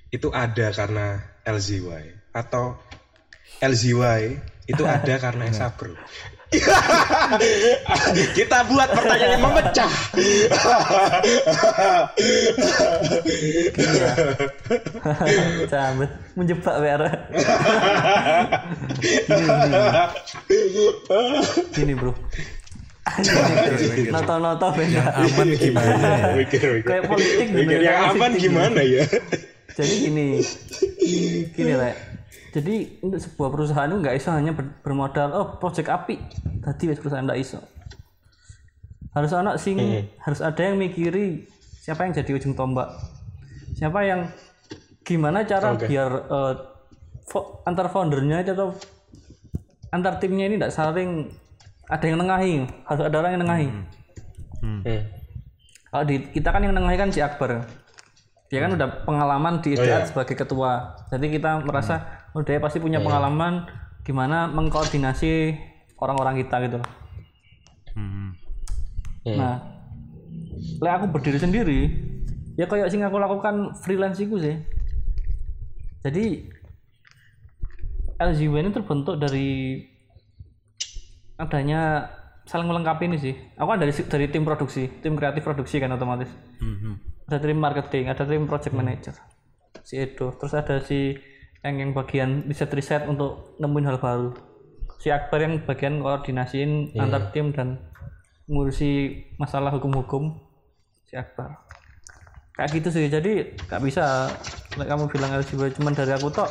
[0.09, 2.81] itu ada karena LZY atau
[3.61, 5.93] LZY itu ada karena Esa Bro.
[8.41, 9.93] Kita buat pertanyaan yang memecah.
[15.69, 16.09] Cabut,
[16.41, 17.29] menjebak biar.
[21.77, 22.17] Gini bro.
[24.11, 25.03] Noto-noto beda.
[25.17, 26.87] aman gimana ya Mikir, mikir.
[26.87, 29.05] Kayak politik gitu Mikir ya, yang aman politik gimana ya?
[29.71, 30.27] Jadi gini,
[31.51, 31.95] gini lah.
[32.51, 36.19] Jadi untuk sebuah perusahaan itu nggak iso hanya ber- bermodal oh project api.
[36.61, 37.63] Tadi wes perusahaan nggak iso.
[39.11, 39.79] Harus anak sing
[40.19, 41.47] harus ada yang mikiri
[41.81, 42.91] siapa yang jadi ujung tombak.
[43.73, 44.27] Siapa yang
[45.01, 45.87] gimana cara Oke.
[45.87, 46.11] biar
[47.25, 48.75] fo- antar foundernya itu atau
[49.91, 51.31] antar timnya ini tidak saling
[51.91, 53.69] ada yang nengahi, harus ada orang yang nengahi.
[54.63, 54.81] Hmm.
[55.91, 57.67] Kalau di kita kan yang nengahi kan si Akbar.
[58.51, 60.03] Dia kan udah pengalaman di Oh, iya.
[60.07, 60.99] sebagai ketua.
[61.11, 63.67] Jadi kita merasa oh dia pasti punya pengalaman
[64.03, 65.55] gimana mengkoordinasi
[65.99, 66.79] orang-orang kita gitu.
[67.95, 68.35] Hmm.
[69.27, 69.37] Hmm.
[69.39, 69.55] Nah,
[70.83, 71.81] lek aku berdiri sendiri,
[72.55, 74.57] ya kayak sing aku lakukan freelance itu sih.
[76.01, 76.49] Jadi
[78.21, 79.81] LGW ini terbentuk dari
[81.41, 82.13] adanya
[82.45, 83.35] saling melengkapi ini sih.
[83.57, 86.29] Aku kan dari dari tim produksi, tim kreatif produksi kan otomatis.
[86.61, 87.01] Hmm.
[87.31, 89.15] Ada tim marketing, ada tim project manager.
[89.87, 91.17] Si Edo, terus ada si
[91.65, 94.31] yang yang bagian riset riset untuk nemuin hal baru.
[95.01, 97.81] Si Akbar yang bagian koordinasiin antar tim dan
[98.51, 100.37] ngurusi masalah hukum-hukum
[101.07, 101.65] si Akbar.
[102.59, 103.07] Kayak gitu sih.
[103.09, 104.29] Jadi nggak bisa
[104.75, 106.51] kamu bilang LGW cuman dari aku tok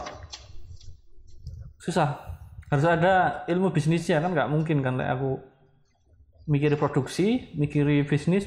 [1.84, 2.39] susah.
[2.70, 5.42] Harus ada ilmu bisnisnya kan nggak mungkin kan aku
[6.50, 8.46] mikiri produksi, mikiri bisnis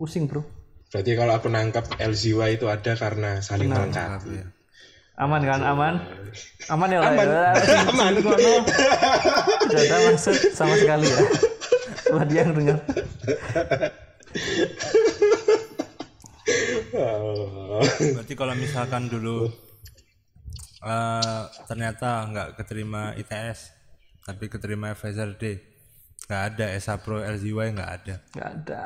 [0.00, 0.44] pusing bro.
[0.90, 4.16] Berarti kalau aku nangkap LZY itu ada karena saling melengkapi.
[4.16, 4.46] Tapi ya.
[5.20, 5.60] Aman kan?
[5.60, 5.94] Aman?
[6.72, 7.00] Aman ya?
[7.04, 7.28] Aman.
[7.92, 8.12] Aman.
[9.68, 11.20] Tidak ada maksud sama sekali ya.
[12.10, 12.78] Buat dia yang dengar.
[16.90, 17.78] Oh.
[17.78, 19.46] Berarti kalau misalkan dulu
[20.84, 23.72] eh, ternyata nggak keterima ITS,
[24.24, 25.44] tapi keterima FSRD,
[26.28, 28.14] nggak ada SA Pro LZY nggak ada.
[28.36, 28.82] Nggak ada.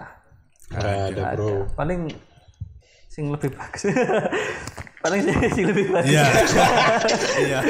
[0.72, 1.68] Nggak ada bro.
[1.76, 2.00] Paling
[3.10, 3.84] sing lebih bagus.
[5.04, 6.16] Paling sing, sing lebih bagus.
[6.16, 6.24] Iya,
[7.44, 7.60] iya.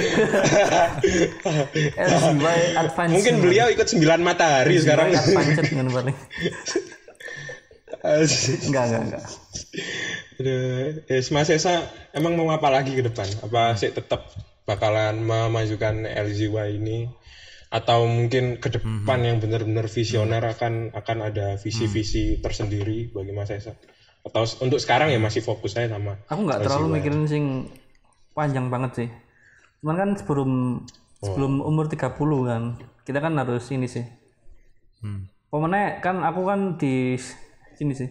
[1.99, 3.13] LGY Advance.
[3.19, 5.11] Mungkin beliau ikut sembilan matahari sekarang.
[5.11, 6.15] Advance dengan paling.
[8.69, 9.25] Enggak, enggak, enggak.
[10.37, 13.25] Aduh, eh, Mas Esa emang mau apa lagi ke depan?
[13.41, 14.29] Apa sih tetap
[14.69, 17.09] bakalan memajukan LZY ini?
[17.73, 23.73] Atau mungkin ke depan yang benar-benar visioner akan akan ada visi-visi tersendiri bagi Mas Esa?
[24.21, 27.73] Atau untuk sekarang ya masih fokus saya sama Aku nggak terlalu mikirin sing
[28.37, 29.09] panjang banget sih.
[29.81, 30.51] Cuman kan sebelum
[31.25, 32.63] sebelum umur 30 kan,
[33.09, 34.05] kita kan harus ini sih.
[35.01, 35.29] Hmm.
[35.49, 37.17] Pemenang kan aku kan di
[37.75, 38.09] sini sih.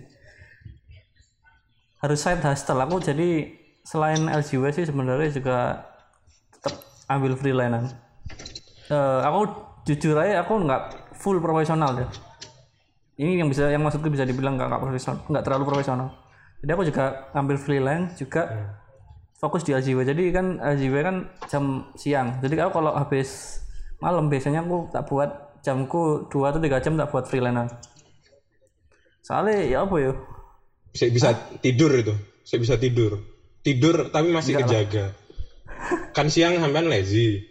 [2.03, 3.47] Harus side hustle aku jadi
[3.83, 5.87] selain LGW sih sebenarnya juga
[6.51, 7.95] tetap ambil freelance.
[8.91, 9.39] Eh, aku
[9.87, 12.07] jujur aja aku nggak full profesional ya.
[13.19, 16.07] Ini yang bisa yang maksudku bisa dibilang nggak profesional, nggak terlalu profesional.
[16.63, 17.05] Jadi aku juga
[17.35, 18.47] ambil freelance juga
[19.35, 20.07] fokus di LGW.
[20.07, 21.15] Jadi kan LGW kan
[21.51, 22.39] jam siang.
[22.39, 23.59] Jadi aku kalau habis
[23.99, 25.29] malam biasanya aku tak buat
[25.63, 27.75] jamku 2 atau 3 jam tak buat freelance.
[29.23, 30.13] Soalnya ya apa ya?
[30.93, 32.13] saya bisa tidur itu
[32.45, 33.17] saya bisa tidur
[33.65, 35.17] tidur tapi masih kejaga
[36.13, 37.41] kan siang sampean lazy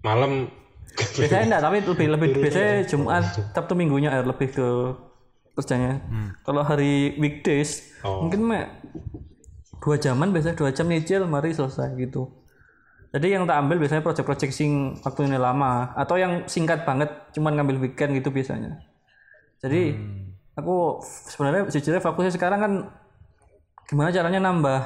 [0.00, 0.48] malam
[0.96, 4.68] Biasanya enggak, tapi lebih lebih biasanya Jumat, Sabtu minggunya eh, lebih ke
[5.52, 6.00] kerjanya.
[6.40, 8.24] Kalau hari weekdays Oh.
[8.24, 8.64] mungkin mah
[9.76, 12.32] dua jaman biasanya dua jam nyicil mari selesai gitu.
[13.12, 17.76] Jadi yang tak ambil biasanya project-project sing waktunya lama atau yang singkat banget cuman ngambil
[17.76, 18.80] weekend gitu biasanya.
[19.60, 20.00] Jadi
[20.56, 22.72] aku sebenarnya sejujurnya fokusnya sekarang kan
[23.86, 24.80] gimana caranya nambah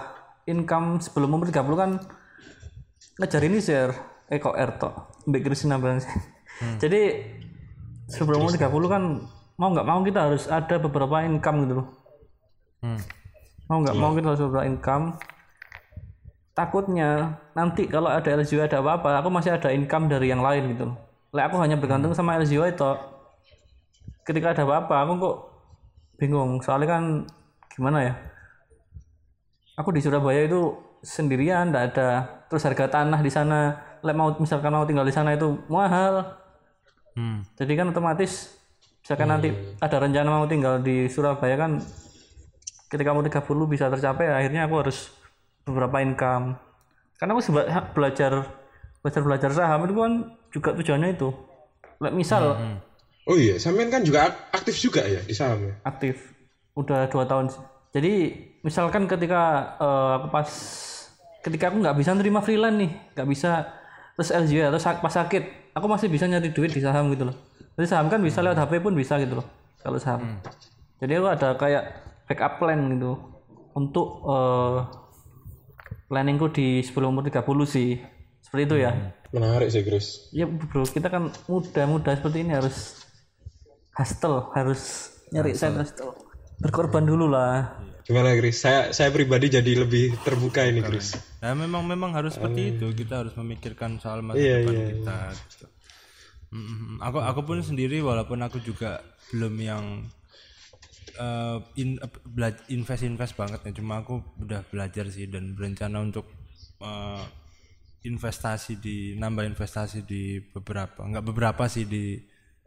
[0.50, 1.90] income sebelum umur 30 kan
[3.22, 3.94] ngejar ini share
[4.30, 4.94] eh kok R tok
[5.26, 5.40] Mbak
[5.78, 6.12] bilang sih.
[6.82, 7.00] Jadi
[8.10, 9.02] sebelum umur 30 kan
[9.60, 11.86] mau nggak mau kita harus ada beberapa income gitu loh.
[12.80, 13.00] Hmm.
[13.68, 15.20] Mau nggak mau kita harus beberapa income.
[16.56, 20.92] Takutnya nanti kalau ada LGW ada apa-apa, aku masih ada income dari yang lain gitu
[20.92, 20.96] loh.
[21.30, 22.90] Lek aku hanya bergantung sama LGW itu
[24.26, 25.36] ketika ada apa-apa aku kok
[26.20, 26.60] bingung.
[26.60, 27.02] Soalnya kan
[27.72, 28.14] gimana ya?
[29.80, 32.08] Aku di Surabaya itu sendirian tidak ada.
[32.52, 36.36] Terus harga tanah di sana lek mau misalkan mau tinggal di sana itu mahal.
[37.10, 37.42] Hmm.
[37.58, 38.54] jadi kan otomatis
[39.02, 39.50] misalkan nanti
[39.82, 41.82] ada rencana mau tinggal di Surabaya kan
[42.86, 45.10] ketika mau 30 bisa tercapai akhirnya aku harus
[45.66, 46.54] beberapa income.
[47.18, 48.46] Karena aku seba- belajar
[49.02, 50.12] belajar belajar saham itu kan
[50.54, 51.28] juga tujuannya itu.
[51.98, 52.56] Lek misal
[53.30, 55.74] Oh iya, sampean kan juga ak- aktif juga ya di saham ya?
[55.86, 56.34] aktif.
[56.74, 57.62] Udah dua tahun sih.
[57.90, 58.12] jadi
[58.62, 59.42] misalkan ketika
[59.78, 60.48] eh, aku pas
[61.40, 63.50] ketika aku nggak bisa nerima freelance nih nggak bisa
[64.14, 67.36] terus LJ terus sak- pas sakit aku masih bisa nyari duit di saham gitu loh.
[67.74, 69.46] Jadi saham kan bisa lewat HP pun bisa gitu loh
[69.80, 70.42] kalau saham.
[70.98, 71.84] Jadi aku ada kayak
[72.26, 73.14] backup plan gitu
[73.72, 74.78] untuk eh,
[76.06, 77.98] planningku di sebelum umur 30 sih.
[78.42, 78.90] Seperti itu ya.
[79.30, 80.26] Menarik sih, Chris.
[80.34, 82.99] ya bro kita kan muda-muda seperti ini harus
[83.98, 84.82] hustle harus
[85.34, 86.12] nyari side hustle
[86.62, 88.58] berkorban dulu lah Gimana, Chris?
[88.58, 91.14] Saya saya pribadi jadi lebih terbuka ini, Chris.
[91.40, 92.86] Nah, memang memang harus seperti itu.
[92.92, 95.16] Kita harus memikirkan soal masa Iya, depan iya, kita.
[95.30, 95.66] gitu.
[96.50, 99.84] Mm, Aku aku pun sendiri walaupun aku juga belum yang
[101.18, 103.70] eh, in, bela- invest invest banget ya.
[103.78, 106.26] Cuma aku udah belajar sih dan berencana untuk
[106.82, 107.24] eh,
[108.06, 112.16] investasi di nambah investasi di beberapa nggak beberapa sih di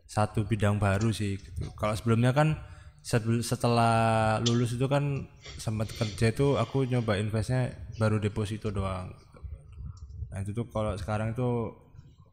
[0.05, 1.73] satu bidang baru sih gitu.
[1.73, 2.59] Kalau sebelumnya kan
[3.43, 5.27] setelah lulus itu kan
[5.59, 9.11] sempat kerja itu aku nyoba investnya baru deposito doang.
[10.31, 11.75] Nah itu tuh kalau sekarang itu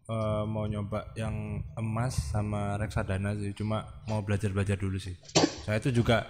[0.06, 5.18] eh, mau nyoba yang emas sama reksadana sih, cuma mau belajar-belajar dulu sih.
[5.66, 6.22] Saya itu juga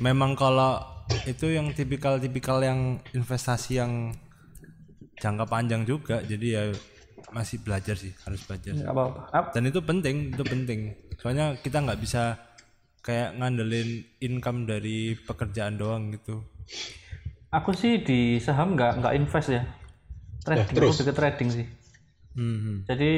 [0.00, 0.80] memang kalau
[1.28, 4.16] itu yang tipikal-tipikal yang investasi yang
[5.20, 6.62] jangka panjang juga, jadi ya
[7.36, 8.74] masih belajar sih, harus belajar.
[8.74, 10.80] nggak apa-apa Ap- Dan itu penting, itu penting.
[11.20, 12.22] Soalnya kita nggak bisa
[13.06, 13.88] kayak ngandelin
[14.28, 16.36] income dari pekerjaan doang gitu.
[17.58, 19.62] aku sih di saham nggak nggak invest ya
[20.44, 20.90] trading terus?
[20.90, 21.66] aku juga trading sih
[22.34, 22.82] Hmm.
[22.88, 23.12] jadi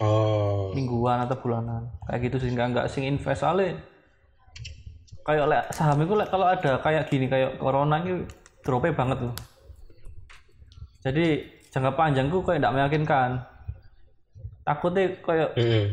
[0.00, 3.78] Oh, mingguan atau bulanan kayak gitu sih nggak nggak sing invest soalnya
[5.26, 8.12] kayak lek saham itu lek kalau ada kayak gini kayak corona ini
[8.64, 9.32] dropnya banget tuh
[11.04, 11.26] jadi
[11.74, 13.30] jangka panjangku kayak tidak meyakinkan.
[14.62, 15.84] Takutnya kayak mm-mm.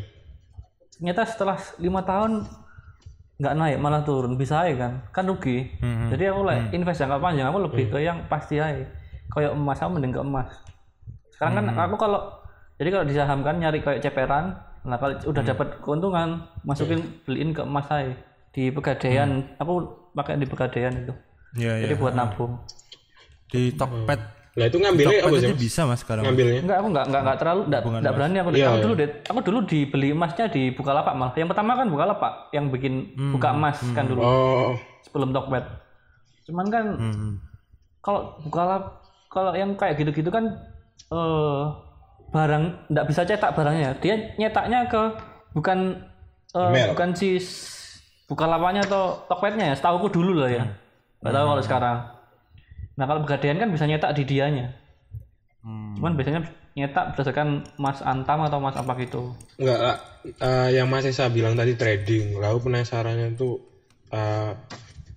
[0.93, 2.45] ternyata setelah lima tahun
[3.41, 4.37] nggak naik malah turun.
[4.37, 4.93] Bisa aja kan?
[5.09, 5.73] Kan rugi.
[5.81, 8.85] Jadi aku like invest jangka panjang aku lebih ke yang pasti aja.
[9.33, 10.49] Kayak emas aku mending ke emas.
[11.33, 12.21] Sekarang kan aku kalau
[12.77, 17.57] jadi kalau di saham kan nyari kayak ceperan nah kalau udah dapat keuntungan masukin beliin
[17.57, 18.13] ke emas aja.
[18.53, 21.13] Di pegadaian aku pakai di pegadaian itu.
[21.57, 21.99] Iya, jadi iya.
[21.99, 22.61] buat nabung.
[23.49, 24.40] Di Tokped.
[24.51, 25.47] Lah itu ngambilnya apa sih?
[25.47, 25.57] Mas?
[25.57, 26.23] bisa Mas sekarang.
[26.23, 26.59] Ngambilnya.
[26.59, 28.83] enggak aku enggak enggak, enggak terlalu enggak, enggak berani aku Iya, aku iya.
[28.83, 32.93] dulu deh aku dulu dibeli emasnya di Bukalapak malah yang pertama kan Bukalapak yang bikin
[33.31, 35.63] buka emas kan dulu Oh, sebelum Tokped.
[36.43, 37.33] Cuman kan Hmm.
[37.99, 40.43] kalau Bukalapak kalau yang kayak gitu-gitu kan
[41.07, 41.63] eh
[42.27, 43.95] barang nggak bisa cetak barangnya.
[43.97, 45.01] Dia nyetaknya ke
[45.51, 45.95] bukan
[46.51, 46.91] eh, Email.
[46.91, 47.39] bukan si
[48.25, 49.75] Bukalapaknya atau Tokpednya ya.
[49.75, 50.63] Setahu aku dulu lah ya.
[51.19, 51.97] Nggak tahu kalau sekarang.
[53.01, 54.77] Nah kalau pegadaian kan bisa nyetak di dianya.
[55.65, 55.97] Hmm.
[55.97, 56.45] Cuman biasanya
[56.77, 59.33] nyetak berdasarkan Mas Antam atau Mas apa gitu.
[59.57, 59.97] enggak lah.
[60.21, 62.37] Eh, yang Mas Esa bilang tadi trading.
[62.37, 63.57] Lalu penasarannya itu
[64.13, 64.53] eh,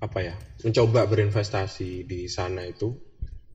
[0.01, 0.33] apa ya?
[0.65, 2.89] Mencoba berinvestasi di sana itu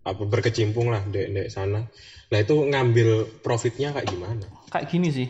[0.05, 1.81] apa berkecimpung lah di, di sana.
[2.29, 4.45] Nah itu ngambil profitnya kayak gimana?
[4.69, 5.27] kayak gini sih.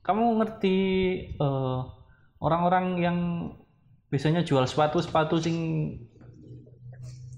[0.00, 0.76] Kamu ngerti
[1.36, 1.80] eh,
[2.40, 3.18] orang-orang yang
[4.08, 5.56] biasanya jual sepatu-sepatu sing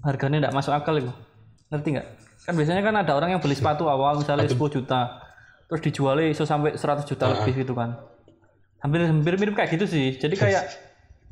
[0.05, 1.11] harganya tidak masuk akal itu.
[1.73, 2.07] Ngerti nggak?
[2.45, 5.25] Kan biasanya kan ada orang yang beli sepatu awal misalnya 10 juta.
[5.65, 7.97] Terus dijualnya iso sampai 100 juta lebih gitu kan.
[8.85, 10.13] Hampir hampir mirip kayak gitu sih.
[10.13, 10.63] Jadi kayak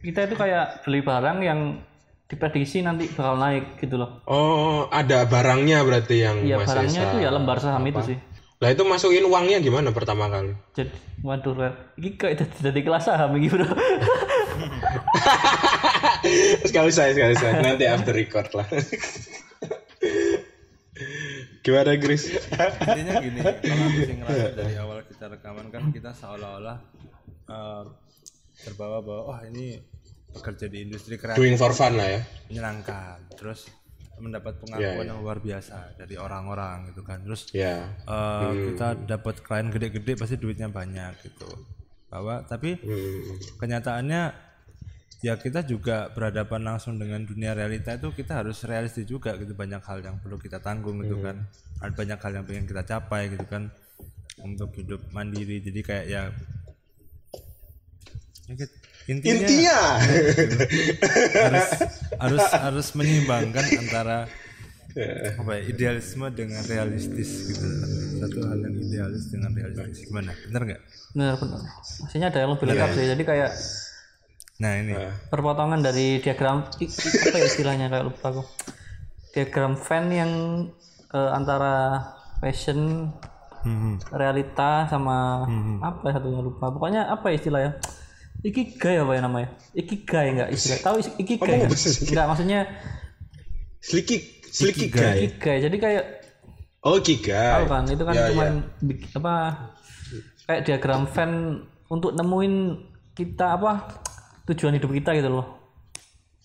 [0.01, 1.85] kita itu kayak beli barang yang
[2.25, 4.25] diprediksi nanti bakal naik gitu loh.
[4.25, 8.17] Oh, ada barangnya berarti yang Iya barangnya itu ya lembar saham itu sih.
[8.57, 10.57] Lah itu masukin uangnya gimana pertama kali?
[10.73, 10.89] Jadi
[11.21, 11.53] waduh.
[12.01, 13.69] Ini kayak jadi kelas saham bro.
[16.73, 18.65] sekali saya sekali saya nanti after record lah.
[21.61, 22.27] gimana Gris?
[22.27, 26.77] Intinya gini, kalau aku sih ngerasa dari awal kita rekaman kan kita seolah-olah
[27.47, 27.83] eh,
[28.59, 29.77] terbawa bahwa oh ini
[30.33, 32.21] bekerja di industri kreatif Doing for fun lah ya.
[32.49, 33.21] menyenangkan.
[33.37, 33.69] Terus
[34.13, 37.21] mendapat pengakuan yang luar biasa dari orang-orang gitu kan.
[37.21, 37.85] Terus Ya.
[38.01, 41.49] eh, kita dapat klien gede-gede pasti duitnya banyak gitu.
[42.09, 43.37] Bahwa tapi Hmm.
[43.57, 44.42] kenyataannya
[45.23, 49.79] ya kita juga berhadapan langsung dengan dunia realita itu kita harus realistis juga gitu banyak
[49.79, 51.47] hal yang perlu kita tanggung gitu kan.
[51.79, 53.71] Ada banyak hal yang pengen kita capai gitu kan
[54.43, 55.63] untuk hidup mandiri.
[55.63, 56.21] Jadi kayak ya,
[58.51, 58.67] ya
[59.07, 59.79] intinya, Intinya.
[61.47, 61.69] harus
[62.19, 64.27] harus harus menyeimbangkan antara
[65.39, 67.63] apa ya, idealisme dengan realistis gitu.
[68.19, 70.03] Satu hal yang idealis dengan realistis.
[70.03, 70.35] Gimana?
[70.51, 70.81] Benar nggak?
[71.15, 71.61] Benar benar.
[72.03, 73.05] Maksudnya ada yang lebih lengkap sih.
[73.07, 73.51] Jadi kayak
[74.55, 74.93] nah ini
[75.27, 78.43] perpotongan dari diagram apa ya istilahnya kayak lupa aku.
[79.31, 80.31] Diagram Venn yang
[81.09, 81.99] eh, antara
[82.37, 83.09] passion,
[83.63, 85.47] Hmm, realita sama
[85.79, 86.67] apa ya satunya lupa.
[86.67, 87.71] Pokoknya apa ya istilahnya?
[88.43, 89.49] Ikigai apa ya namanya?
[89.71, 90.79] Ikigai enggak istilah.
[90.83, 91.39] Tahu Ikigai?
[91.39, 91.71] Ngomong nggak?
[91.71, 92.09] bahasa Inggris.
[92.11, 92.59] Enggak, maksudnya
[93.79, 95.15] Sliki, Sliki guy.
[95.25, 95.57] Ikigai.
[95.61, 96.03] Jadi kayak
[96.83, 97.63] Oh, tahu Kigai.
[97.63, 98.51] kan itu kan Ya, cuman
[98.83, 99.33] bik- apa
[100.43, 101.31] kayak diagram Venn
[101.87, 102.55] untuk nemuin
[103.15, 103.71] kita apa
[104.45, 105.47] tujuan hidup kita gitu loh.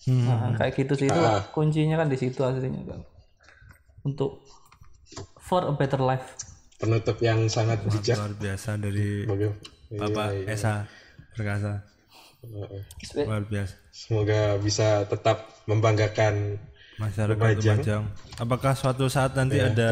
[0.07, 1.43] Nah, kayak gitu sih itu Ah.
[1.51, 2.99] kuncinya kan di situ aslinya kan.
[4.01, 4.41] Untuk
[5.37, 6.39] for a better life.
[6.79, 8.15] Penutup yang sangat bijak.
[8.15, 9.27] luar biasa dari.
[9.89, 10.53] Bapak Iya, iya.
[10.53, 10.73] Esa
[11.33, 11.81] Perkasa
[12.39, 13.25] Heeh.
[13.25, 16.61] luar biasa Semoga bisa tetap membanggakan
[16.95, 17.77] masyarakat Lumajang.
[17.81, 18.03] Lumajang.
[18.37, 19.73] Apakah suatu saat nanti Iya.
[19.73, 19.91] ada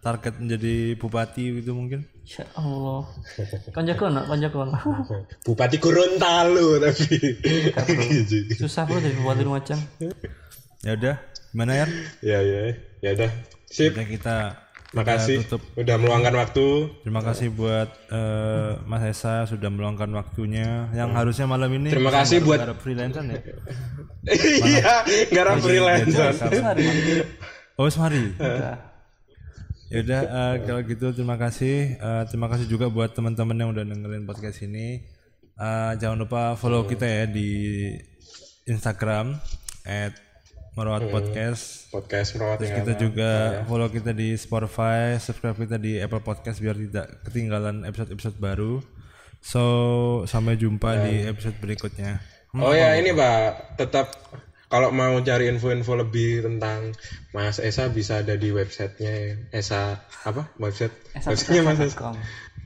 [0.00, 2.08] target menjadi bupati gitu mungkin?
[2.24, 3.04] Ya Allah.
[4.08, 4.64] Nak, konjaku.
[5.44, 7.20] Bupati Gorontalo tapi.
[8.56, 9.80] Susah bro jadi bupati Lumajang.
[10.80, 11.16] Ya udah,
[11.52, 11.86] gimana ya?
[12.20, 12.60] ya ya
[13.00, 13.30] ya udah.
[13.68, 13.92] Sip.
[13.92, 14.36] Udah kita
[14.94, 15.60] Makasih tutup.
[15.74, 16.66] udah meluangkan waktu.
[17.02, 20.86] Terima kasih buat eh, Mas Esa sudah meluangkan waktunya.
[20.94, 21.96] Yang harusnya malam ini Hmm.
[21.98, 23.40] Terima kasih buat- garap freelancer ya.
[24.64, 24.92] Iya,
[25.28, 26.32] garap freelancer.
[27.76, 28.32] Oh, semari.
[28.38, 28.93] Udah.
[29.92, 32.00] Ya udah eh, kalau gitu terima kasih.
[32.00, 35.04] Eh, terima kasih juga buat teman-teman yang udah dengerin podcast ini.
[35.54, 37.92] Eh, jangan lupa follow kita ya di
[38.64, 39.36] Instagram
[40.74, 41.92] @merawat podcast.
[41.92, 43.30] Podcast merawat Terus kita juga
[43.68, 48.82] follow kita di Spotify, subscribe kita di Apple Podcast biar tidak ketinggalan episode-episode baru.
[49.44, 49.62] So,
[50.24, 52.16] sampai jumpa di episode berikutnya.
[52.56, 54.14] Oh ya ini Pak, tetap
[54.68, 56.92] kalau mau cari info-info lebih tentang
[57.36, 60.94] Mas Esa bisa ada di websitenya Esa apa website
[61.24, 62.14] websitenya Mas Esa.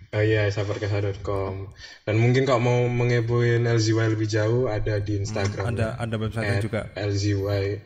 [0.09, 1.69] Oh iya esaperkasa.com
[2.09, 6.89] dan mungkin kalau mau mengepoin LZY lebih jauh ada di Instagram Ada ada website juga.
[6.97, 7.85] LZY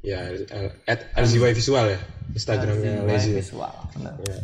[0.00, 0.32] ya
[0.88, 2.00] at LZY visual ya
[2.32, 3.36] Instagramnya LZY.
[3.36, 3.74] Visual.
[4.24, 4.38] Ya.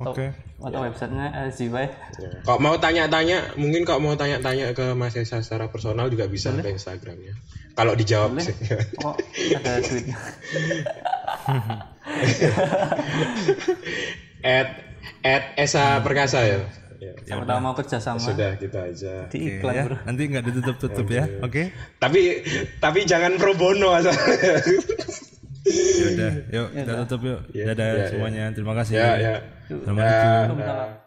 [0.00, 0.32] Oke.
[0.60, 1.72] Atau websitenya LZY.
[2.20, 2.30] Ya.
[2.44, 6.72] Kalau mau tanya-tanya, mungkin kalau mau tanya-tanya ke Mas Esa secara personal juga bisa ke
[6.72, 7.36] Instagramnya.
[7.76, 8.56] Kalau dijawab sih.
[9.04, 9.12] Oh,
[9.52, 10.16] ada duitnya.
[14.56, 14.68] at
[15.20, 16.58] at Esa Perkasa ya.
[16.96, 19.28] Ya, Siapa tahu mau kerja sama Sudah gitu aja.
[19.28, 19.84] di iklan ya.
[19.84, 19.96] bro.
[20.08, 21.28] Nanti nggak ditutup-tutup ya.
[21.44, 21.68] Oke.
[22.00, 22.40] Tapi
[22.80, 24.16] tapi jangan pro bono asal.
[25.66, 27.40] Ya udah, yuk kita tutup yuk.
[27.52, 28.06] Ya, Dadah ya, ya.
[28.08, 28.44] semuanya.
[28.56, 28.94] Terima kasih.
[28.96, 29.34] ya ya.
[29.68, 30.56] Assalamualaikum.
[30.56, 31.04] Ya, ya.